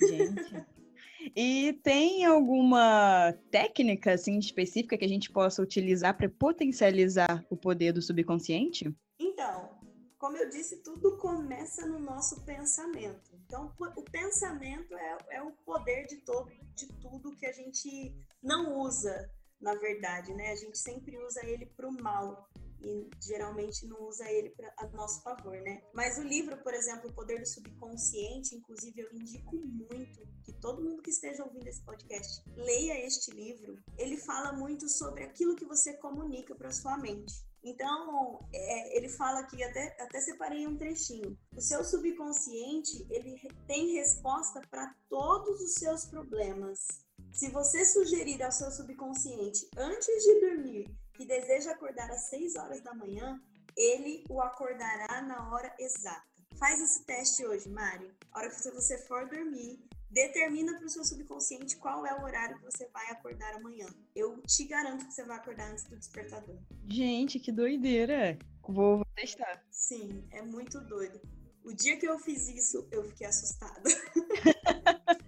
[0.00, 0.66] Gente.
[1.34, 7.92] e tem alguma técnica assim específica que a gente possa utilizar para potencializar o poder
[7.92, 8.94] do subconsciente?
[9.18, 9.70] Então,
[10.18, 13.35] como eu disse, tudo começa no nosso pensamento.
[13.46, 18.80] Então, o pensamento é, é o poder de todo, de tudo que a gente não
[18.80, 19.30] usa,
[19.60, 20.50] na verdade, né?
[20.50, 22.50] A gente sempre usa ele para o mal
[22.82, 25.82] e geralmente não usa ele pra, a nosso favor, né?
[25.94, 30.82] Mas o livro, por exemplo, O Poder do Subconsciente, inclusive eu indico muito que todo
[30.82, 33.78] mundo que esteja ouvindo esse podcast leia este livro.
[33.96, 37.34] Ele fala muito sobre aquilo que você comunica para sua mente.
[37.62, 41.36] Então, é, ele fala aqui, até, até separei um trechinho.
[41.56, 46.86] O seu subconsciente, ele tem resposta para todos os seus problemas.
[47.32, 52.80] Se você sugerir ao seu subconsciente, antes de dormir, que deseja acordar às 6 horas
[52.82, 53.40] da manhã,
[53.76, 56.24] ele o acordará na hora exata.
[56.58, 58.14] Faz esse teste hoje, Mário.
[58.32, 59.78] A hora que você for dormir,
[60.10, 63.86] determina para o seu subconsciente qual é o horário que você vai acordar amanhã.
[64.14, 66.56] Eu te garanto que você vai acordar antes do despertador.
[66.88, 68.38] Gente, que doideira!
[68.68, 69.62] Vou, testar.
[69.70, 71.20] Sim, é muito doido.
[71.64, 73.82] O dia que eu fiz isso, eu fiquei assustada.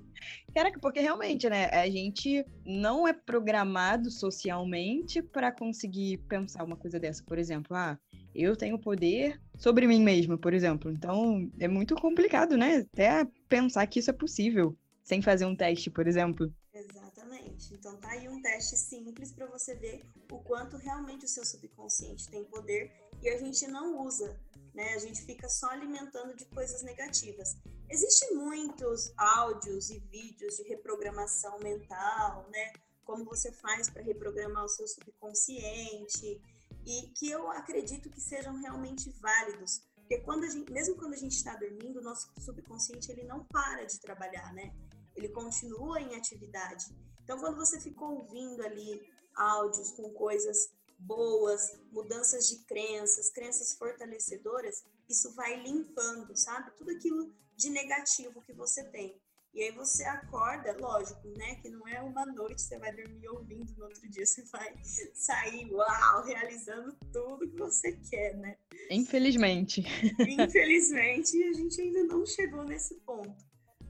[0.54, 6.98] Caraca, porque realmente, né, a gente não é programado socialmente para conseguir pensar uma coisa
[6.98, 7.22] dessa.
[7.22, 7.98] Por exemplo, ah,
[8.34, 10.90] eu tenho poder sobre mim mesma, por exemplo.
[10.90, 12.86] Então, é muito complicado, né?
[12.92, 16.52] Até pensar que isso é possível, sem fazer um teste, por exemplo.
[16.72, 17.74] Exatamente.
[17.74, 22.28] Então, tá aí um teste simples para você ver o quanto realmente o seu subconsciente
[22.28, 24.38] tem poder e a gente não usa,
[24.74, 24.94] né?
[24.94, 27.56] A gente fica só alimentando de coisas negativas.
[27.90, 32.72] Existem muitos áudios e vídeos de reprogramação mental, né?
[33.04, 36.40] Como você faz para reprogramar o seu subconsciente
[36.86, 41.18] e que eu acredito que sejam realmente válidos, porque quando a gente, mesmo quando a
[41.18, 44.74] gente está dormindo, o nosso subconsciente ele não para de trabalhar, né?
[45.14, 46.86] Ele continua em atividade.
[47.22, 49.02] Então, quando você ficou ouvindo ali
[49.36, 56.70] áudios com coisas boas, mudanças de crenças, crenças fortalecedoras, isso vai limpando, sabe?
[56.70, 59.20] Tudo aquilo de negativo que você tem.
[59.58, 61.56] E aí você acorda, lógico, né?
[61.56, 64.72] Que não é uma noite, você vai dormir ouvindo, no outro dia você vai
[65.12, 68.56] sair, uau, realizando tudo que você quer, né?
[68.88, 69.82] Infelizmente.
[70.20, 73.34] Infelizmente, a gente ainda não chegou nesse ponto.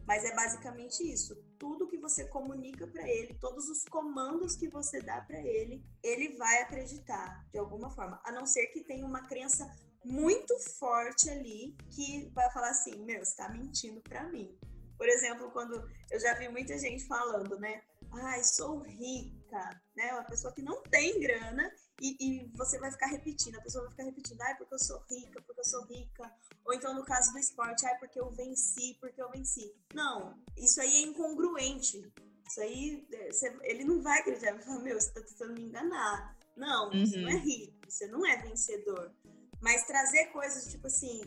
[0.07, 1.37] Mas é basicamente isso.
[1.59, 6.35] Tudo que você comunica para ele, todos os comandos que você dá para ele, ele
[6.38, 8.18] vai acreditar de alguma forma.
[8.24, 9.70] A não ser que tenha uma crença
[10.02, 14.57] muito forte ali que vai falar assim: meu, você tá mentindo para mim.
[14.99, 17.81] Por exemplo, quando eu já vi muita gente falando, né?
[18.13, 20.13] Ai, sou rica, né?
[20.13, 23.93] Uma pessoa que não tem grana e, e, você vai ficar repetindo, a pessoa vai
[23.93, 26.33] ficar repetindo, ai, porque eu sou rica, porque eu sou rica.
[26.65, 29.73] Ou então no caso do esporte, ai, porque eu venci, porque eu venci.
[29.95, 32.13] Não, isso aí é incongruente.
[32.49, 33.29] Isso aí, é,
[33.71, 36.37] ele não vai acreditar, vai falar, meu, você tá tentando me enganar.
[36.57, 37.07] Não, uhum.
[37.07, 39.13] você não é rico, você não é vencedor.
[39.61, 41.21] Mas trazer coisas tipo assim,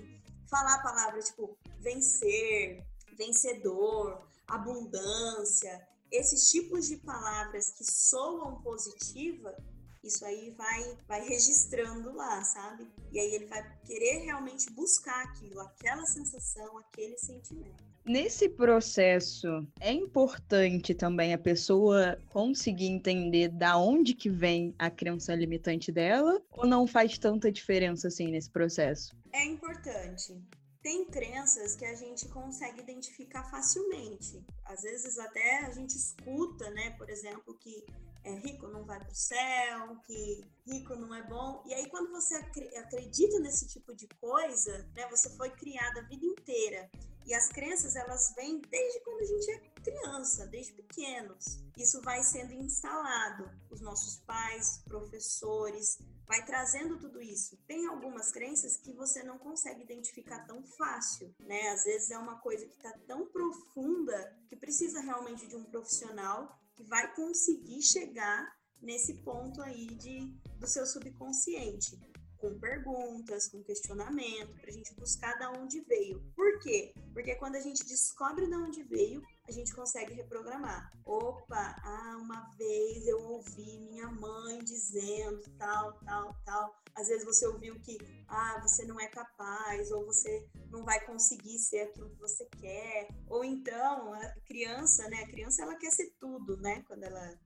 [0.50, 9.56] falar a palavra tipo vencer, vencedor, abundância, esses tipos de palavras que soam positiva,
[10.04, 12.88] isso aí vai, vai registrando lá, sabe?
[13.12, 17.91] E aí ele vai querer realmente buscar aquilo, aquela sensação, aquele sentimento.
[18.04, 19.47] Nesse processo,
[19.80, 26.41] é importante também a pessoa conseguir entender da onde que vem a crença limitante dela
[26.50, 29.15] ou não faz tanta diferença assim nesse processo?
[29.32, 30.36] É importante.
[30.82, 34.44] Tem crenças que a gente consegue identificar facilmente.
[34.65, 37.86] Às vezes até a gente escuta, né, por exemplo, que
[38.24, 41.64] é, rico não vai para o céu, que rico não é bom.
[41.66, 46.26] E aí, quando você acredita nesse tipo de coisa, né, você foi criada a vida
[46.26, 46.90] inteira.
[47.26, 51.64] E as crenças, elas vêm desde quando a gente é criança, desde pequenos.
[51.78, 53.50] Isso vai sendo instalado.
[53.70, 57.58] Os nossos pais, professores, vai trazendo tudo isso.
[57.68, 61.70] Tem algumas crenças que você não consegue identificar tão fácil, né?
[61.70, 66.61] Às vezes é uma coisa que está tão profunda que precisa realmente de um profissional
[66.82, 70.28] que vai conseguir chegar nesse ponto aí de,
[70.60, 72.00] do seu subconsciente,
[72.41, 76.19] com perguntas, com questionamento, para a gente buscar da onde veio.
[76.36, 76.91] Por quê?
[77.13, 80.89] Porque quando a gente descobre de onde veio, a gente consegue reprogramar.
[81.06, 86.75] Opa, ah, uma vez eu ouvi minha mãe dizendo tal, tal, tal.
[86.95, 91.60] Às vezes você ouviu que, ah, você não é capaz, ou você não vai conseguir
[91.60, 93.08] ser aquilo que você quer.
[93.27, 95.23] Ou então, a criança, né?
[95.23, 96.84] A criança, ela quer ser tudo, né?
[96.88, 97.39] Quando ela...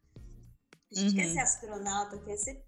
[0.91, 1.15] A gente uhum.
[1.15, 2.63] quer ser astronauta, quer ser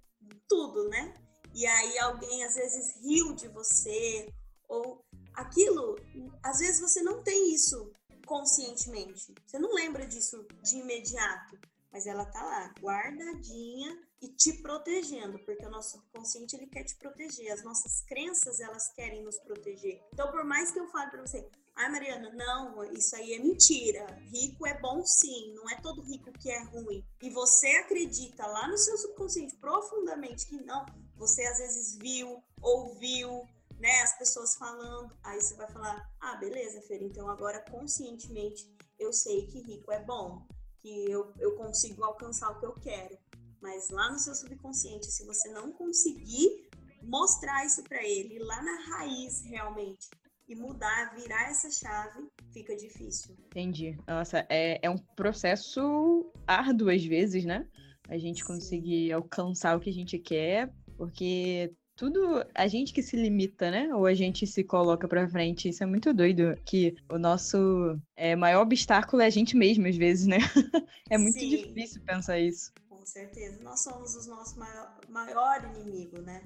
[0.50, 1.27] tudo, né?
[1.58, 4.32] E aí alguém, às vezes, riu de você,
[4.70, 5.96] ou aquilo,
[6.44, 7.92] às vezes você não tem isso
[8.28, 9.34] conscientemente.
[9.44, 11.58] Você não lembra disso de imediato,
[11.92, 16.96] mas ela tá lá, guardadinha e te protegendo, porque o nosso subconsciente ele quer te
[16.96, 17.52] proteger.
[17.52, 20.00] As nossas crenças, elas querem nos proteger.
[20.14, 24.06] Então, por mais que eu fale para você, ai Mariana, não, isso aí é mentira.
[24.32, 27.06] Rico é bom sim, não é todo rico que é ruim.
[27.22, 30.86] E você acredita lá no seu subconsciente profundamente que não,
[31.16, 33.48] você às vezes viu, ouviu,
[33.80, 39.14] né, as pessoas falando, aí você vai falar, ah, beleza, Fer, então agora conscientemente eu
[39.14, 40.48] sei que rico é bom,
[40.80, 43.18] que eu, eu consigo alcançar o que eu quero.
[43.62, 46.68] Mas lá no seu subconsciente, se você não conseguir
[47.04, 50.10] mostrar isso para ele, lá na raiz realmente,
[50.48, 53.36] e mudar, virar essa chave, fica difícil.
[53.48, 53.98] Entendi.
[54.08, 57.68] Nossa, é, é um processo árduo às vezes, né?
[58.08, 58.48] A gente Sim.
[58.48, 63.94] conseguir alcançar o que a gente quer, porque tudo a gente que se limita, né?
[63.94, 65.68] Ou a gente se coloca para frente.
[65.68, 66.56] Isso é muito doido.
[66.64, 70.38] Que o nosso é, maior obstáculo é a gente mesmo, às vezes, né?
[71.10, 71.50] é muito Sim.
[71.50, 72.72] difícil pensar isso.
[72.88, 73.62] Com certeza.
[73.64, 76.42] Nós somos o nosso maior, maior inimigo, né?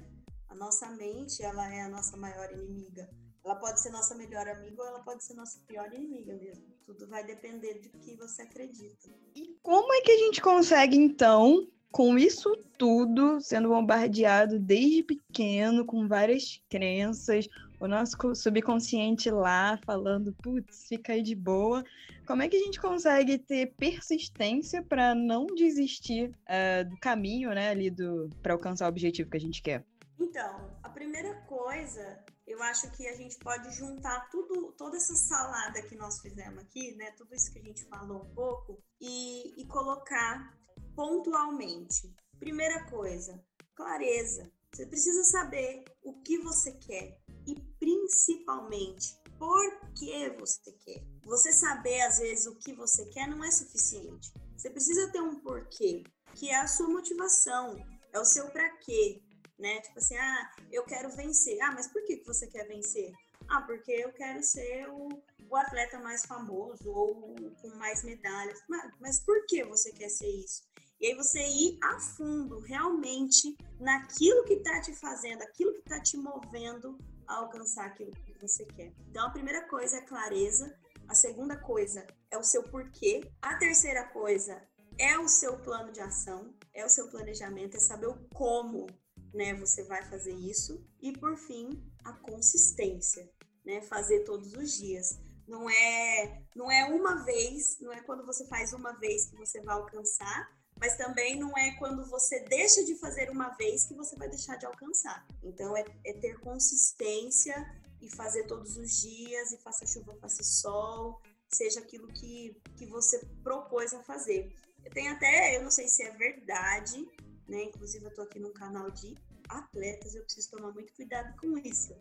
[0.48, 3.08] A nossa mente, ela é a nossa maior inimiga.
[3.44, 6.64] Ela pode ser nossa melhor amiga ou ela pode ser nossa pior inimiga mesmo.
[6.86, 9.10] Tudo vai depender do que você acredita.
[9.34, 15.84] E como é que a gente consegue, então, com isso tudo, sendo bombardeado desde pequeno,
[15.84, 17.48] com várias crenças,
[17.82, 21.84] o nosso subconsciente lá falando, putz, fica aí de boa.
[22.24, 27.70] Como é que a gente consegue ter persistência para não desistir uh, do caminho, né,
[27.70, 29.84] ali do para alcançar o objetivo que a gente quer?
[30.20, 35.82] Então, a primeira coisa, eu acho que a gente pode juntar tudo, toda essa salada
[35.82, 39.66] que nós fizemos aqui, né, tudo isso que a gente falou um pouco, e, e
[39.66, 40.56] colocar
[40.94, 42.14] pontualmente.
[42.38, 43.42] Primeira coisa,
[43.74, 44.50] clareza.
[44.72, 51.02] Você precisa saber o que você quer e principalmente por que você quer.
[51.24, 54.32] Você saber às vezes o que você quer não é suficiente.
[54.56, 57.76] Você precisa ter um porquê, que é a sua motivação,
[58.12, 59.22] é o seu para quê,
[59.62, 59.80] né?
[59.80, 61.58] Tipo assim, ah, eu quero vencer.
[61.62, 63.12] Ah, mas por que você quer vencer?
[63.48, 65.08] Ah, porque eu quero ser o,
[65.48, 68.58] o atleta mais famoso ou com mais medalhas.
[68.68, 70.64] Mas, mas por que você quer ser isso?
[71.00, 76.00] E aí você ir a fundo realmente naquilo que está te fazendo, aquilo que está
[76.00, 76.96] te movendo
[77.26, 78.92] a alcançar aquilo que você quer.
[79.08, 80.76] Então a primeira coisa é clareza,
[81.08, 84.62] a segunda coisa é o seu porquê, a terceira coisa
[84.98, 88.86] é o seu plano de ação, é o seu planejamento, é saber o como,
[89.32, 93.28] né, você vai fazer isso e por fim, a consistência,
[93.64, 95.18] né, fazer todos os dias.
[95.46, 99.60] Não é, não é uma vez, não é quando você faz uma vez que você
[99.60, 104.16] vai alcançar, mas também não é quando você deixa de fazer uma vez que você
[104.16, 105.26] vai deixar de alcançar.
[105.42, 107.54] Então, é, é ter consistência
[108.00, 111.20] e fazer todos os dias, e faça chuva, faça sol,
[111.52, 114.52] seja aquilo que, que você propôs a fazer.
[114.84, 117.06] Eu tenho até, eu não sei se é verdade,
[117.52, 117.64] né?
[117.64, 119.14] Inclusive, eu tô aqui num canal de
[119.48, 121.94] atletas, eu preciso tomar muito cuidado com isso.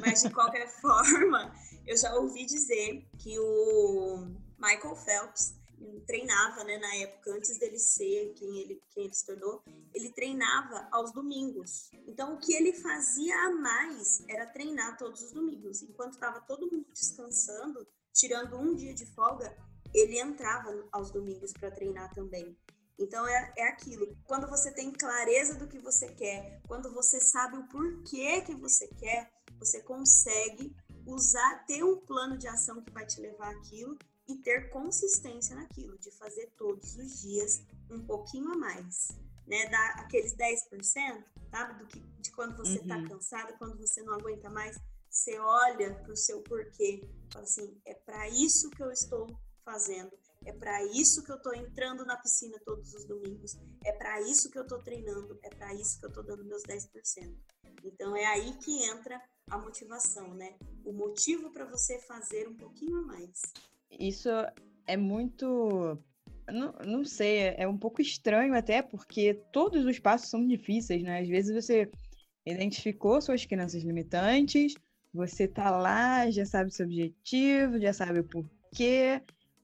[0.00, 1.54] Mas, de qualquer forma,
[1.86, 4.26] eu já ouvi dizer que o
[4.58, 5.56] Michael Phelps
[6.08, 9.62] treinava, né, na época, antes dele ser quem ele, quem ele se tornou,
[9.94, 11.92] ele treinava aos domingos.
[12.04, 15.82] Então, o que ele fazia a mais era treinar todos os domingos.
[15.82, 19.56] Enquanto estava todo mundo descansando, tirando um dia de folga,
[19.94, 22.58] ele entrava aos domingos para treinar também.
[22.98, 24.16] Então é, é aquilo.
[24.24, 28.88] Quando você tem clareza do que você quer, quando você sabe o porquê que você
[28.88, 30.74] quer, você consegue
[31.06, 33.96] usar, ter um plano de ação que vai te levar aquilo
[34.26, 39.08] e ter consistência naquilo, de fazer todos os dias um pouquinho a mais,
[39.46, 39.66] né?
[39.70, 41.78] Dar aqueles 10%, sabe?
[41.78, 43.08] Do que, de quando você tá uhum.
[43.08, 44.78] cansado, quando você não aguenta mais,
[45.08, 49.26] você olha pro seu porquê, fala assim, é para isso que eu estou
[49.64, 50.12] fazendo,
[50.44, 54.50] é para isso que eu estou entrando na piscina todos os domingos, é para isso
[54.50, 57.34] que eu estou treinando, é para isso que eu estou dando meus 10%.
[57.84, 59.20] Então é aí que entra
[59.50, 60.56] a motivação, né?
[60.84, 63.40] O motivo para você fazer um pouquinho a mais
[63.90, 64.28] isso
[64.86, 65.98] é muito.
[66.50, 71.20] Não, não sei, é um pouco estranho até, porque todos os passos são difíceis, né?
[71.20, 71.90] Às vezes você
[72.46, 74.74] identificou suas crenças limitantes,
[75.12, 79.20] você tá lá, já sabe seu objetivo, já sabe o porquê,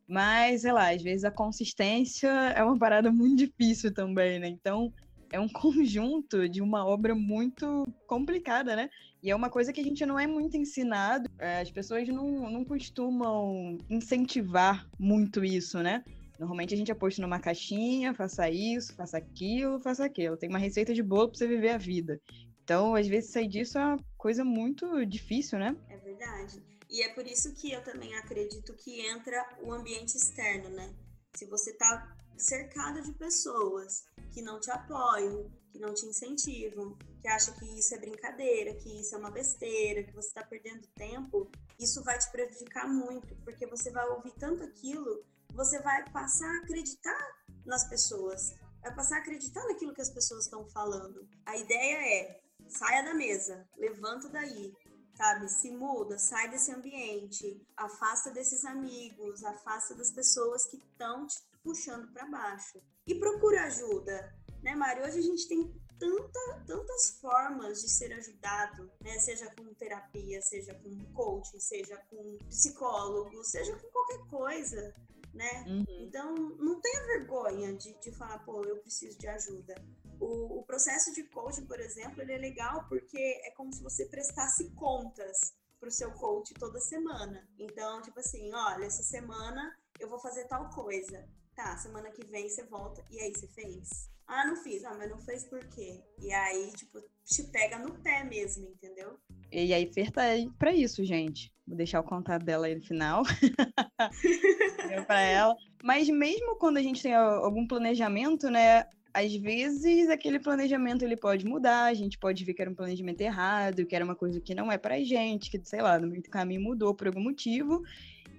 [0.08, 4.48] mas, sei lá, às vezes a consistência é uma parada muito difícil também, né?
[4.48, 4.92] Então,
[5.32, 8.88] é um conjunto de uma obra muito complicada, né?
[9.22, 11.28] E é uma coisa que a gente não é muito ensinado.
[11.38, 16.04] É, as pessoas não, não costumam incentivar muito isso, né?
[16.38, 20.36] Normalmente a gente é posto numa caixinha, faça isso, faça aquilo, faça aquilo.
[20.36, 22.20] Tem uma receita de bolo para você viver a vida.
[22.62, 25.76] Então, às vezes, sair disso é uma coisa muito difícil, né?
[25.88, 26.62] É verdade.
[26.94, 30.94] E é por isso que eu também acredito que entra o ambiente externo, né?
[31.34, 37.26] Se você tá cercado de pessoas que não te apoiam, que não te incentivam, que
[37.26, 41.50] acham que isso é brincadeira, que isso é uma besteira, que você está perdendo tempo,
[41.80, 46.58] isso vai te prejudicar muito, porque você vai ouvir tanto aquilo, você vai passar a
[46.58, 51.28] acreditar nas pessoas, vai passar a acreditar naquilo que as pessoas estão falando.
[51.44, 54.72] A ideia é saia da mesa, levanta daí,
[55.14, 55.48] sabe?
[55.48, 62.12] Se muda, sai desse ambiente, afasta desses amigos, afasta das pessoas que estão te puxando
[62.12, 62.82] para baixo.
[63.06, 64.34] E procura ajuda
[64.64, 65.02] né, Mari?
[65.02, 69.18] Hoje a gente tem tanta, tantas formas de ser ajudado, né?
[69.18, 74.94] Seja com terapia, seja com coaching, seja com psicólogo, seja com qualquer coisa,
[75.34, 75.64] né?
[75.66, 75.84] Uhum.
[75.88, 79.74] Então, não tenha vergonha de, de falar, pô, eu preciso de ajuda.
[80.20, 84.06] O, o, processo de coaching, por exemplo, ele é legal porque é como se você
[84.06, 85.36] prestasse contas
[85.80, 87.46] para o seu coach toda semana.
[87.58, 91.28] Então, tipo assim, olha, essa semana eu vou fazer tal coisa.
[91.54, 93.04] Tá, semana que vem você volta.
[93.10, 94.13] E aí, você fez?
[94.26, 94.84] Ah, não fiz.
[94.84, 96.02] Ah, mas não fez por quê?
[96.20, 99.18] E aí, tipo, te pega no pé mesmo, entendeu?
[99.52, 101.52] E aí, Fer tá aí pra isso, gente.
[101.66, 103.22] Vou deixar o contato dela aí no final.
[104.88, 105.56] Deu pra ela.
[105.82, 108.84] Mas mesmo quando a gente tem algum planejamento, né?
[109.12, 113.20] Às vezes aquele planejamento ele pode mudar, a gente pode ver que era um planejamento
[113.20, 116.22] errado, que era uma coisa que não é pra gente, que, sei lá, no meio
[116.22, 117.82] do caminho mudou por algum motivo.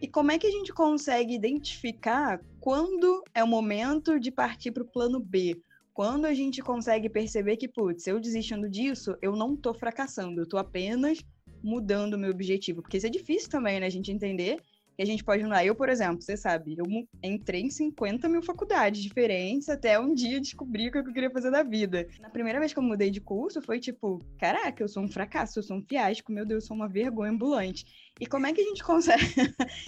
[0.01, 4.83] E como é que a gente consegue identificar quando é o momento de partir para
[4.83, 5.61] o plano B?
[5.95, 10.45] Quando a gente consegue perceber que, putz, eu desistindo disso, eu não tô fracassando, eu
[10.45, 11.23] tô apenas
[11.63, 12.81] mudando o meu objetivo.
[12.81, 13.85] Porque isso é difícil também, né?
[13.85, 14.59] A gente entender
[14.95, 15.65] que a gente pode mudar.
[15.65, 16.85] Eu, por exemplo, você sabe, eu
[17.23, 21.51] entrei em 50 mil faculdades diferentes até um dia descobrir o que eu queria fazer
[21.51, 22.07] da vida.
[22.19, 25.59] Na primeira vez que eu mudei de curso, foi tipo, caraca, eu sou um fracasso,
[25.59, 27.85] eu sou um fiasco, meu Deus, eu sou uma vergonha ambulante.
[28.19, 29.25] E como é que a gente consegue,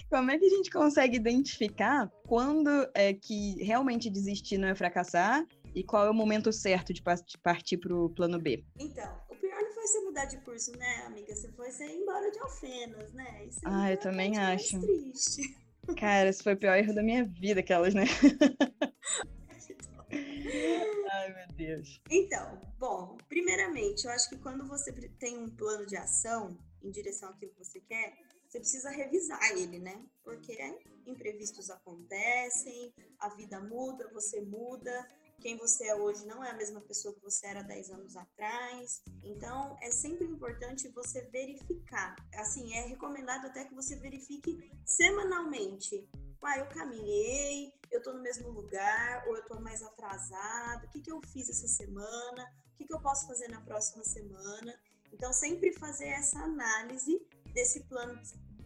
[0.09, 5.45] como é que a gente consegue identificar quando é que realmente desistir não é fracassar
[5.73, 8.65] e qual é o momento certo de partir para o plano B?
[8.79, 11.35] Então, o pior não foi você mudar de curso, né, amiga?
[11.35, 13.45] Você foi você ir embora de Alfenas, né?
[13.45, 14.79] Isso ah, eu também acho.
[14.79, 15.55] triste.
[15.97, 18.03] Cara, esse foi o pior erro da minha vida, aquelas, né?
[21.11, 22.01] Ai, meu Deus.
[22.09, 27.29] Então, bom, primeiramente, eu acho que quando você tem um plano de ação em direção
[27.29, 28.13] àquilo que você quer,
[28.47, 30.01] você precisa revisar ele, né?
[30.23, 30.57] Porque
[31.05, 35.07] imprevistos acontecem, a vida muda, você muda,
[35.39, 39.01] quem você é hoje não é a mesma pessoa que você era 10 anos atrás.
[39.23, 42.15] Então, é sempre importante você verificar.
[42.35, 46.07] Assim, é recomendado até que você verifique semanalmente
[46.47, 51.01] ah, eu caminhei, eu tô no mesmo lugar, ou eu tô mais atrasado, o que,
[51.01, 54.73] que eu fiz essa semana, o que, que eu posso fazer na próxima semana.
[55.11, 57.21] Então, sempre fazer essa análise
[57.53, 58.17] desse plano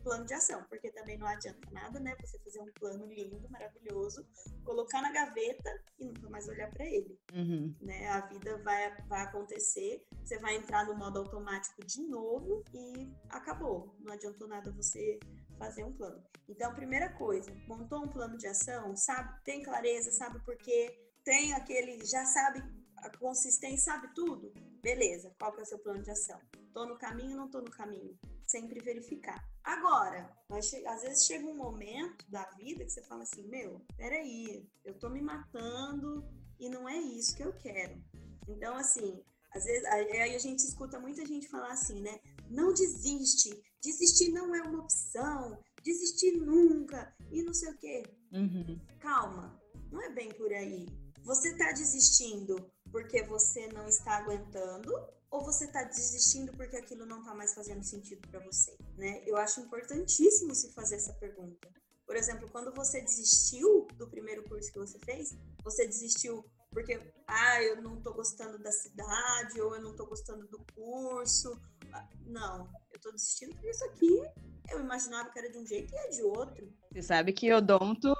[0.01, 2.15] plano de ação, porque também não adianta nada, né?
[2.21, 4.25] Você fazer um plano lindo, maravilhoso,
[4.63, 7.75] colocar na gaveta e nunca mais olhar para ele, uhum.
[7.81, 8.09] né?
[8.09, 13.95] A vida vai, vai acontecer, você vai entrar no modo automático de novo e acabou.
[13.99, 15.19] Não adiantou nada você
[15.57, 16.23] fazer um plano.
[16.49, 19.41] Então, primeira coisa, montou um plano de ação, sabe?
[19.43, 20.97] Tem clareza, sabe por quê?
[21.23, 22.63] Tem aquele, já sabe
[22.97, 24.51] a consistência, sabe tudo?
[24.81, 26.39] Beleza, qual que é o seu plano de ação?
[26.73, 28.17] Tô no caminho, não tô no caminho?
[28.51, 29.41] Sempre verificar.
[29.63, 34.93] Agora, às vezes chega um momento da vida que você fala assim: meu, peraí, eu
[34.99, 36.27] tô me matando
[36.59, 38.03] e não é isso que eu quero.
[38.47, 39.23] Então, assim,
[39.53, 42.19] às vezes aí a gente escuta muita gente falar assim, né?
[42.49, 43.49] Não desiste,
[43.81, 48.03] desistir não é uma opção, desistir nunca e não sei o quê.
[48.31, 48.79] Uhum.
[48.99, 49.59] Calma,
[49.91, 50.85] não é bem por aí.
[51.23, 52.55] Você tá desistindo
[52.91, 54.91] porque você não está aguentando
[55.31, 59.23] ou você está desistindo porque aquilo não está mais fazendo sentido para você, né?
[59.25, 61.69] Eu acho importantíssimo se fazer essa pergunta.
[62.05, 67.63] Por exemplo, quando você desistiu do primeiro curso que você fez, você desistiu porque, ah,
[67.63, 71.57] eu não estou gostando da cidade, ou eu não estou gostando do curso.
[71.93, 74.21] Ah, não, eu estou desistindo porque isso aqui
[74.69, 76.73] eu imaginava que era de um jeito e é de outro.
[76.91, 78.13] Você sabe que odonto,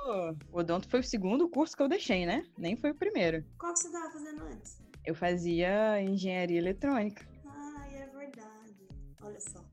[0.51, 2.45] odonto foi o segundo curso que eu deixei, né?
[2.57, 3.45] Nem foi o primeiro.
[3.57, 4.77] Qual que você estava fazendo antes?
[5.05, 7.25] Eu fazia engenharia eletrônica.
[7.45, 8.87] Ah, é verdade.
[9.21, 9.63] Olha só.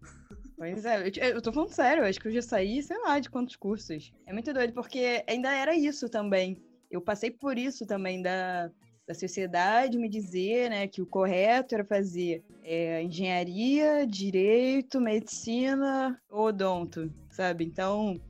[0.57, 3.31] Pois é, eu, eu tô falando sério, acho que eu já saí, sei lá, de
[3.31, 4.13] quantos cursos.
[4.27, 6.61] É muito doido, porque ainda era isso também.
[6.91, 8.71] Eu passei por isso também da,
[9.07, 17.13] da sociedade me dizer né, que o correto era fazer é, engenharia, direito, medicina, odonto,
[17.31, 17.65] sabe?
[17.65, 18.21] Então, uhum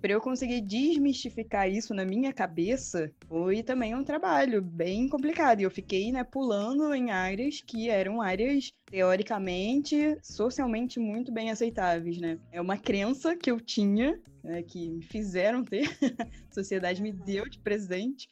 [0.00, 5.60] para eu conseguir desmistificar isso na minha cabeça, foi também um trabalho bem complicado.
[5.60, 12.18] E eu fiquei, né, pulando em áreas que eram áreas teoricamente, socialmente muito bem aceitáveis,
[12.18, 12.38] né?
[12.52, 15.88] É uma crença que eu tinha, né, que me fizeram ter,
[16.50, 18.28] a sociedade me deu de presente,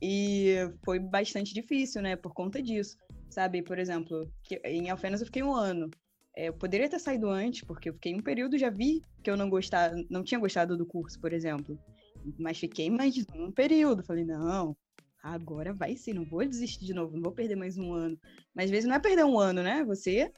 [0.00, 0.54] e
[0.84, 2.96] foi bastante difícil, né, por conta disso.
[3.28, 4.30] Sabe, por exemplo,
[4.64, 5.90] em Alfenas eu fiquei um ano.
[6.38, 9.36] É, eu poderia ter saído antes, porque eu fiquei um período já vi que eu
[9.36, 11.76] não gostava, não tinha gostado do curso, por exemplo.
[12.38, 14.04] Mas fiquei mais um período.
[14.04, 14.76] Falei, não,
[15.20, 18.16] agora vai sim, não vou desistir de novo, não vou perder mais um ano.
[18.54, 19.82] Mas às vezes não é perder um ano, né?
[19.82, 20.30] Você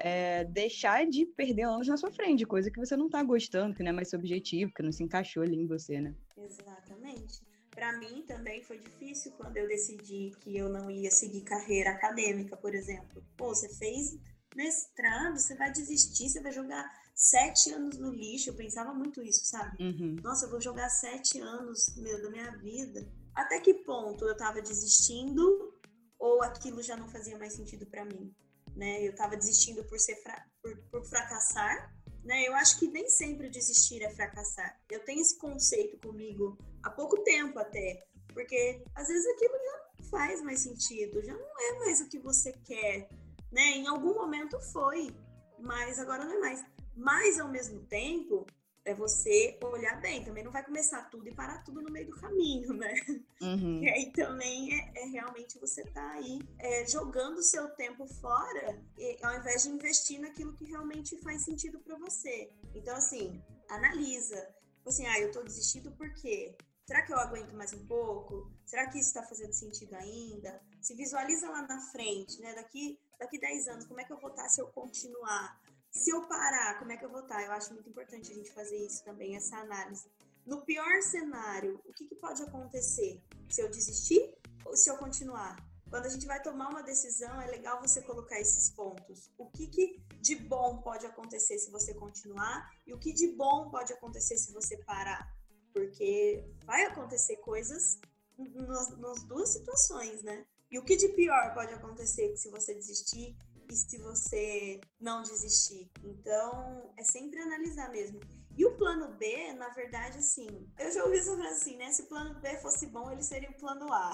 [0.00, 3.82] é, deixar de perder anos na sua frente, coisa que você não tá gostando, que
[3.84, 6.12] não é mais seu objetivo, que não se encaixou ali em você, né?
[6.36, 7.42] Exatamente.
[7.70, 12.56] Para mim também foi difícil quando eu decidi que eu não ia seguir carreira acadêmica,
[12.56, 13.22] por exemplo.
[13.36, 14.18] Pô, você fez
[14.54, 18.50] mestrado, você vai desistir, você vai jogar sete anos no lixo.
[18.50, 19.82] Eu pensava muito isso, sabe?
[19.82, 20.16] Uhum.
[20.22, 23.06] Nossa, eu vou jogar sete anos, meu, da minha vida.
[23.34, 25.74] Até que ponto eu tava desistindo
[26.18, 28.34] ou aquilo já não fazia mais sentido para mim?
[28.76, 29.06] Né?
[29.06, 31.92] Eu tava desistindo por, ser fra por, por fracassar,
[32.24, 32.42] né?
[32.42, 34.80] Eu acho que nem sempre desistir é fracassar.
[34.90, 40.04] Eu tenho esse conceito comigo há pouco tempo até, porque às vezes aquilo já não
[40.10, 43.08] faz mais sentido, já não é mais o que você quer,
[43.54, 43.76] né?
[43.76, 45.14] Em algum momento foi,
[45.58, 46.64] mas agora não é mais.
[46.96, 48.44] Mas ao mesmo tempo,
[48.84, 50.24] é você olhar bem.
[50.24, 52.94] Também não vai começar tudo e parar tudo no meio do caminho, né?
[53.40, 53.80] Uhum.
[53.84, 58.78] E aí também é, é, realmente você tá aí é, jogando o seu tempo fora
[58.98, 62.50] e, ao invés de investir naquilo que realmente faz sentido para você.
[62.74, 64.36] Então, assim, analisa.
[64.76, 66.56] Tipo assim, ah, eu tô desistindo por quê?
[66.86, 68.52] Será que eu aguento mais um pouco?
[68.66, 70.60] Será que isso está fazendo sentido ainda?
[70.82, 72.54] Se visualiza lá na frente, né?
[72.54, 75.60] Daqui daqui 10 anos, como é que eu vou estar se eu continuar?
[75.90, 77.42] Se eu parar, como é que eu vou estar?
[77.42, 80.08] Eu acho muito importante a gente fazer isso também, essa análise.
[80.44, 83.22] No pior cenário, o que, que pode acontecer?
[83.48, 85.56] Se eu desistir ou se eu continuar?
[85.88, 89.30] Quando a gente vai tomar uma decisão, é legal você colocar esses pontos.
[89.38, 93.70] O que, que de bom pode acontecer se você continuar e o que de bom
[93.70, 95.32] pode acontecer se você parar?
[95.72, 98.00] Porque vai acontecer coisas
[98.36, 100.44] nas, nas duas situações, né?
[100.70, 103.36] E o que de pior pode acontecer se você desistir
[103.70, 105.90] e se você não desistir?
[106.02, 108.20] Então, é sempre analisar mesmo.
[108.56, 110.46] E o plano B, na verdade, assim,
[110.78, 111.90] eu já ouvi sobre assim, né?
[111.90, 114.12] Se o plano B fosse bom, ele seria o plano A.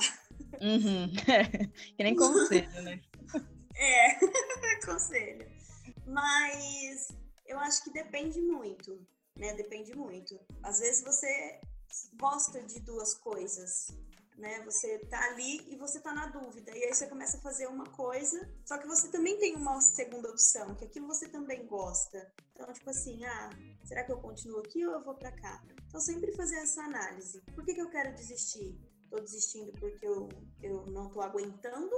[0.61, 1.13] Uhum.
[1.97, 3.01] que nem conselho, né?
[3.77, 4.19] é,
[4.85, 5.47] conselho.
[6.07, 7.09] Mas
[7.47, 9.55] eu acho que depende muito, né?
[9.55, 10.39] Depende muito.
[10.63, 11.61] Às vezes você
[12.15, 13.89] gosta de duas coisas,
[14.41, 14.63] né?
[14.65, 16.77] Você tá ali e você tá na dúvida.
[16.77, 20.31] E aí você começa a fazer uma coisa, só que você também tem uma segunda
[20.31, 22.33] opção, que aquilo você também gosta.
[22.53, 23.51] Então, tipo assim, ah,
[23.85, 25.63] será que eu continuo aqui ou eu vou para cá?
[25.87, 27.41] Então, sempre fazer essa análise.
[27.55, 28.77] Por que, que eu quero desistir?
[29.11, 30.29] Tô desistindo porque eu,
[30.63, 31.95] eu não tô aguentando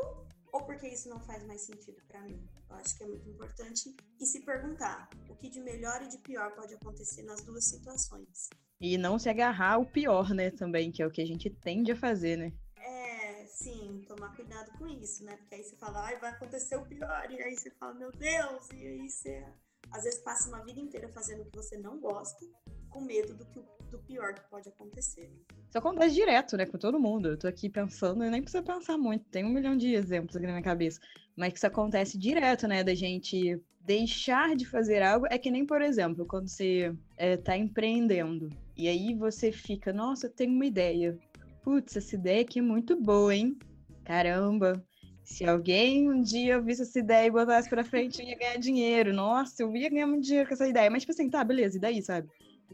[0.53, 2.47] ou porque isso não faz mais sentido para mim.
[2.68, 6.18] Eu acho que é muito importante e se perguntar o que de melhor e de
[6.18, 8.49] pior pode acontecer nas duas situações.
[8.83, 11.93] E não se agarrar ao pior, né, também, que é o que a gente tende
[11.93, 12.53] a fazer, né?
[12.76, 15.37] É, sim, tomar cuidado com isso, né?
[15.37, 18.68] Porque aí você fala, ai, vai acontecer o pior, e aí você fala, meu Deus,
[18.74, 19.47] e aí você
[19.93, 22.45] às vezes passa uma vida inteira fazendo o que você não gosta,
[22.93, 25.30] com medo do, que, do pior que pode acontecer.
[25.68, 27.30] Isso acontece direto, né, com todo mundo.
[27.30, 30.47] Eu tô aqui pensando, e nem precisa pensar muito, tem um milhão de exemplos aqui
[30.47, 31.01] na minha cabeça.
[31.34, 35.26] Mas que isso acontece direto, né, da gente deixar de fazer algo.
[35.30, 40.26] É que nem, por exemplo, quando você é, tá empreendendo, e aí você fica, nossa,
[40.26, 41.18] eu tenho uma ideia.
[41.62, 43.57] Putz, essa ideia aqui é muito boa, hein?
[44.05, 44.84] Caramba,
[45.24, 49.12] se alguém um dia visse essa ideia e botasse pra frente, eu ia ganhar dinheiro.
[49.12, 50.90] Nossa, eu ia ganhar muito dinheiro com essa ideia.
[50.90, 52.28] Mas, tipo assim, tá, beleza, e daí, sabe?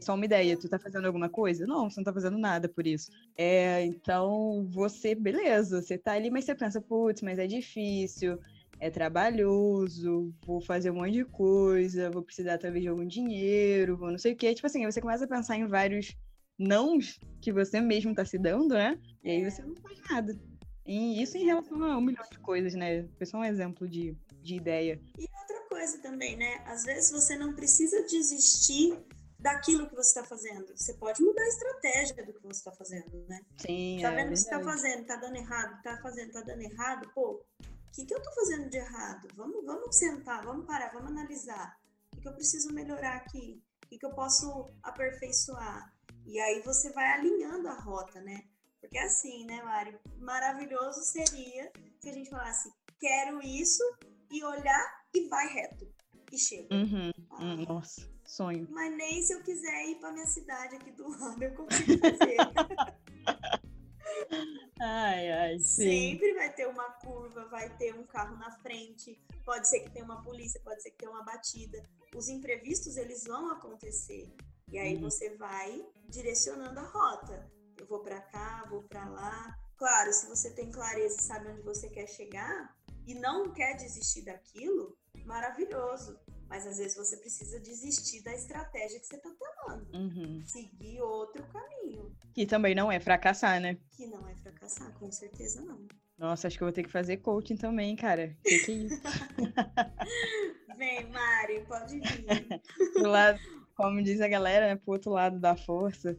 [0.05, 1.65] Só uma ideia, tu tá fazendo alguma coisa?
[1.65, 3.11] Não, você não tá fazendo nada por isso.
[3.37, 8.39] É, então, você, beleza, você tá ali, mas você pensa, putz, mas é difícil,
[8.79, 14.11] é trabalhoso, vou fazer um monte de coisa, vou precisar talvez de algum dinheiro, vou
[14.11, 14.53] não sei o quê.
[14.53, 16.15] Tipo assim, você começa a pensar em vários
[16.57, 18.97] nãos que você mesmo tá se dando, né?
[19.23, 20.37] E aí você não faz nada.
[20.85, 23.07] E isso em relação a um milhão de coisas, né?
[23.17, 24.99] Foi só um exemplo de, de ideia.
[25.17, 26.63] E outra coisa também, né?
[26.65, 28.97] Às vezes você não precisa desistir
[29.39, 30.75] daquilo que você está fazendo.
[30.75, 33.41] Você pode mudar a estratégia do que você está fazendo, né?
[33.57, 33.99] Sim.
[34.01, 37.09] Tá vendo é que você tá fazendo, tá dando errado, tá fazendo, tá dando errado,
[37.13, 39.27] pô, o que, que eu tô fazendo de errado?
[39.35, 41.77] Vamos, vamos sentar, vamos parar, vamos analisar.
[42.11, 43.63] O que, que eu preciso melhorar aqui?
[43.85, 45.91] O que, que eu posso aperfeiçoar?
[46.25, 48.43] E aí você vai alinhando a rota, né?
[48.79, 49.97] Porque é assim, né, Mari?
[50.19, 53.83] Maravilhoso seria se a gente falasse, quero isso,
[54.29, 55.91] e olhar e vai reto.
[56.31, 56.73] E chega.
[56.73, 57.11] Uhum.
[57.31, 58.67] Ah, Nossa sonho.
[58.69, 62.37] Mas nem se eu quiser ir para minha cidade aqui do lado eu consigo fazer.
[64.79, 66.11] ai, ai, sim.
[66.11, 70.05] Sempre vai ter uma curva, vai ter um carro na frente, pode ser que tenha
[70.05, 71.81] uma polícia, pode ser que tenha uma batida.
[72.15, 74.31] Os imprevistos, eles vão acontecer.
[74.71, 75.01] E aí uhum.
[75.01, 77.51] você vai direcionando a rota.
[77.77, 79.57] Eu vou para cá, vou para lá.
[79.77, 82.75] Claro, se você tem clareza e sabe onde você quer chegar
[83.07, 86.19] e não quer desistir daquilo, maravilhoso.
[86.49, 89.95] Mas às vezes você precisa desistir da estratégia que você está tomando.
[89.95, 90.43] Uhum.
[90.45, 92.11] Seguir outro caminho.
[92.33, 93.77] Que também não é fracassar, né?
[93.91, 95.87] Que não é fracassar, com certeza não.
[96.17, 98.35] Nossa, acho que eu vou ter que fazer coaching também, cara.
[98.43, 99.01] Que que é isso?
[100.77, 102.25] Vem, Mari, pode vir.
[103.01, 103.39] Lado,
[103.75, 104.75] como diz a galera, né?
[104.75, 106.17] Pro outro lado da força.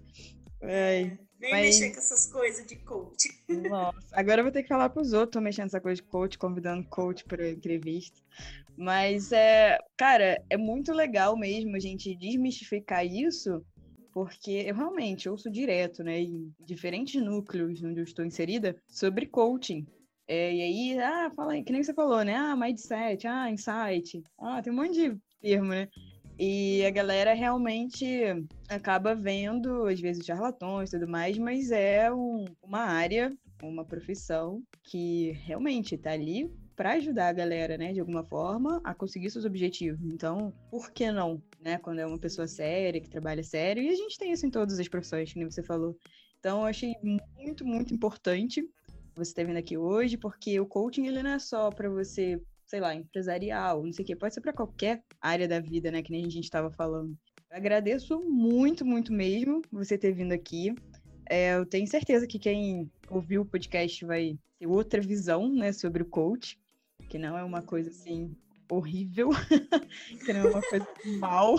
[0.63, 1.61] É, vem mas...
[1.67, 3.29] mexer com essas coisas de coach.
[3.49, 6.39] Nossa, agora eu vou ter que falar pros outros, tô mexendo essa coisa de coach,
[6.39, 8.21] convidando coach para entrevista.
[8.81, 13.63] Mas, é, cara, é muito legal mesmo a gente desmistificar isso,
[14.11, 19.87] porque eu realmente ouço direto, né, em diferentes núcleos onde eu estou inserida, sobre coaching.
[20.27, 22.35] É, e aí, ah, fala que nem você falou, né?
[22.35, 24.23] Ah, mindset, ah, insight.
[24.39, 25.87] Ah, tem um monte de termo, né?
[26.39, 28.07] E a galera realmente
[28.67, 33.31] acaba vendo, às vezes, charlatões e tudo mais, mas é um, uma área,
[33.63, 36.51] uma profissão que realmente está ali
[36.81, 40.01] para ajudar a galera, né, de alguma forma, a conseguir seus objetivos.
[40.11, 43.95] Então, por que não, né, quando é uma pessoa séria, que trabalha sério, e a
[43.95, 45.95] gente tem isso em todas as profissões, como você falou.
[46.39, 46.95] Então, eu achei
[47.37, 48.67] muito, muito importante
[49.15, 52.81] você ter vindo aqui hoje, porque o coaching, ele não é só para você, sei
[52.81, 56.11] lá, empresarial, não sei o quê, pode ser para qualquer área da vida, né, que
[56.11, 57.15] nem a gente estava falando.
[57.51, 60.75] Eu agradeço muito, muito mesmo você ter vindo aqui.
[61.29, 66.03] É, eu tenho certeza que quem ouviu o podcast vai ter outra visão, né, sobre
[66.03, 66.59] o coach
[67.11, 68.35] que não é uma coisa assim
[68.71, 69.31] horrível,
[70.25, 70.87] que não é uma coisa
[71.19, 71.57] mal.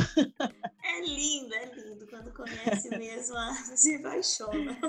[0.81, 2.07] É lindo, é lindo.
[2.07, 3.35] Quando conhece mesmo,
[3.75, 4.79] se apaixona.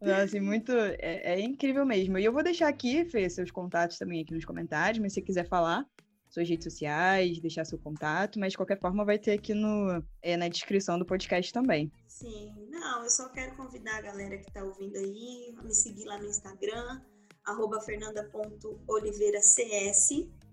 [0.00, 0.70] Não, assim, muito.
[0.72, 2.16] É, é, incrível mesmo.
[2.16, 5.48] E eu vou deixar aqui, Fê, seus contatos também aqui nos comentários, mas se quiser
[5.48, 5.84] falar,
[6.30, 10.36] suas redes sociais, deixar seu contato, mas de qualquer forma vai ter aqui no, é,
[10.36, 11.90] na descrição do podcast também.
[12.06, 16.04] Sim, não, eu só quero convidar a galera que está ouvindo aí a me seguir
[16.04, 17.00] lá no Instagram,
[17.44, 19.56] arroba fernanda.oliveiracs.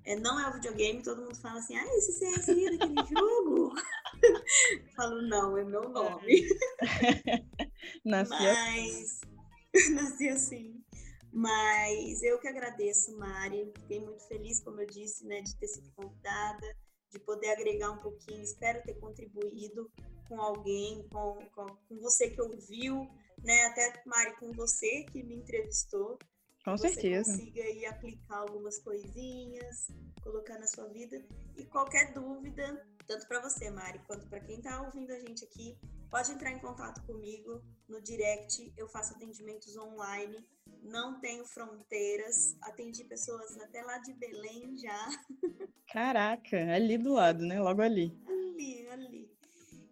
[0.03, 3.75] É, não é o videogame, todo mundo fala assim, ah, esse CS é daquele jogo.
[4.95, 6.47] Falo, não, é meu nome.
[8.03, 9.21] Nasci Mas,
[9.91, 10.83] nasci assim.
[11.31, 13.71] Mas eu que agradeço, Mari.
[13.79, 16.75] Fiquei muito feliz, como eu disse, né, de ter sido convidada,
[17.11, 18.41] de poder agregar um pouquinho.
[18.41, 19.89] Espero ter contribuído
[20.27, 23.07] com alguém, com, com, com você que ouviu,
[23.43, 23.65] né?
[23.67, 26.17] Até, Mari, com você que me entrevistou.
[26.63, 27.31] Com você certeza.
[27.31, 29.87] consiga aí aplicar algumas coisinhas,
[30.21, 31.23] colocar na sua vida.
[31.57, 35.77] E qualquer dúvida, tanto para você, Mari, quanto para quem está ouvindo a gente aqui,
[36.09, 38.71] pode entrar em contato comigo no direct.
[38.77, 40.45] Eu faço atendimentos online,
[40.83, 42.55] não tenho fronteiras.
[42.61, 45.09] Atendi pessoas até lá de Belém já.
[45.91, 47.59] Caraca, ali do lado, né?
[47.59, 48.15] Logo ali.
[48.27, 49.31] Ali, ali.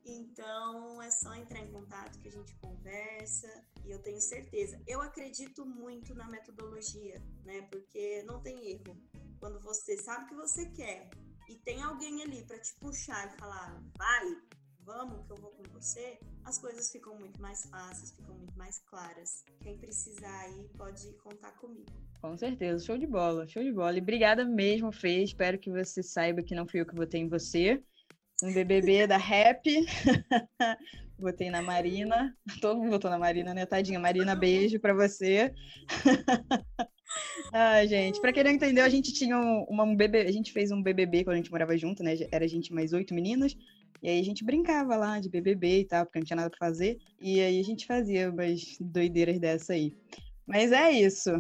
[0.06, 3.48] Então é só entrar em contato que a gente conversa
[3.92, 4.82] eu tenho certeza.
[4.88, 7.62] Eu acredito muito na metodologia, né?
[7.72, 8.98] Porque não tem erro.
[9.40, 11.10] Quando você sabe o que você quer
[11.50, 14.38] e tem alguém ali para te puxar e falar, vai,
[14.82, 18.80] vamos que eu vou com você, as coisas ficam muito mais fáceis, ficam muito mais
[18.80, 19.44] claras.
[19.62, 21.92] Quem precisar aí pode contar comigo.
[22.22, 23.98] Com certeza, show de bola, show de bola.
[23.98, 25.24] E obrigada mesmo, Fê.
[25.24, 27.82] Espero que você saiba que não fui eu que votei em você.
[28.42, 29.64] No BBB da Rap.
[31.20, 32.36] Votei na Marina.
[32.62, 33.66] Todo mundo votou na Marina, né?
[33.66, 34.00] Tadinha.
[34.00, 35.54] Marina, beijo pra você.
[37.52, 40.72] Ai, gente, pra quem não entendeu, a gente tinha uma, um BBB, a gente fez
[40.72, 42.16] um BBB quando a gente morava junto, né?
[42.32, 43.56] Era a gente mais oito meninas.
[44.02, 46.68] E aí a gente brincava lá de BBB e tal, porque não tinha nada pra
[46.68, 46.98] fazer.
[47.20, 49.94] E aí a gente fazia umas doideiras dessa aí.
[50.48, 51.32] Mas é isso.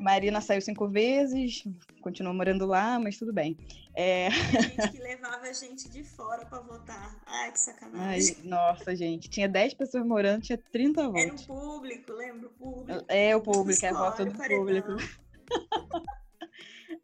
[0.00, 1.64] Marina saiu cinco vezes,
[2.00, 3.56] continuou morando lá, mas tudo bem.
[3.94, 4.28] É...
[4.30, 7.16] gente que levava a gente de fora para votar.
[7.26, 8.36] Ai, que sacanagem.
[8.40, 9.28] Ai, nossa, gente.
[9.28, 11.22] Tinha 10 pessoas morando, tinha 30 votos.
[11.22, 12.48] Era o público, lembra?
[12.48, 13.04] O público.
[13.08, 14.96] É, o público, é a voto do público.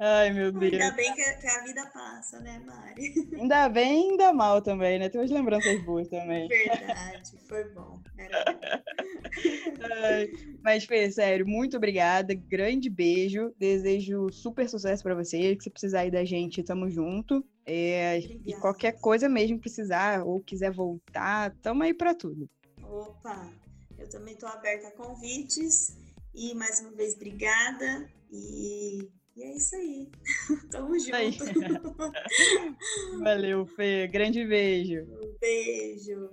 [0.03, 0.73] Ai, meu Deus.
[0.73, 3.13] Ainda bem que, a vida passa, né, Mari?
[3.39, 5.11] Ainda bem, ainda mal também, né?
[5.11, 6.49] Tem umas lembranças boas também.
[6.49, 8.01] Verdade, foi bom.
[10.03, 10.31] Ai,
[10.63, 12.33] mas, Fê, sério, muito obrigada.
[12.35, 13.55] Grande beijo.
[13.59, 15.55] Desejo super sucesso para você.
[15.61, 17.45] Se precisar ir da gente, tamo junto.
[17.67, 22.49] É, e qualquer coisa mesmo precisar ou quiser voltar, tamo aí para tudo.
[22.83, 23.53] Opa,
[23.99, 25.95] eu também tô aberta a convites.
[26.35, 28.09] E mais uma vez, obrigada.
[28.33, 30.09] E e é isso aí.
[30.71, 31.15] Tamo junto.
[31.15, 31.37] Aí.
[33.23, 34.07] Valeu, Fê.
[34.09, 35.03] Grande beijo.
[35.03, 36.31] Um beijo.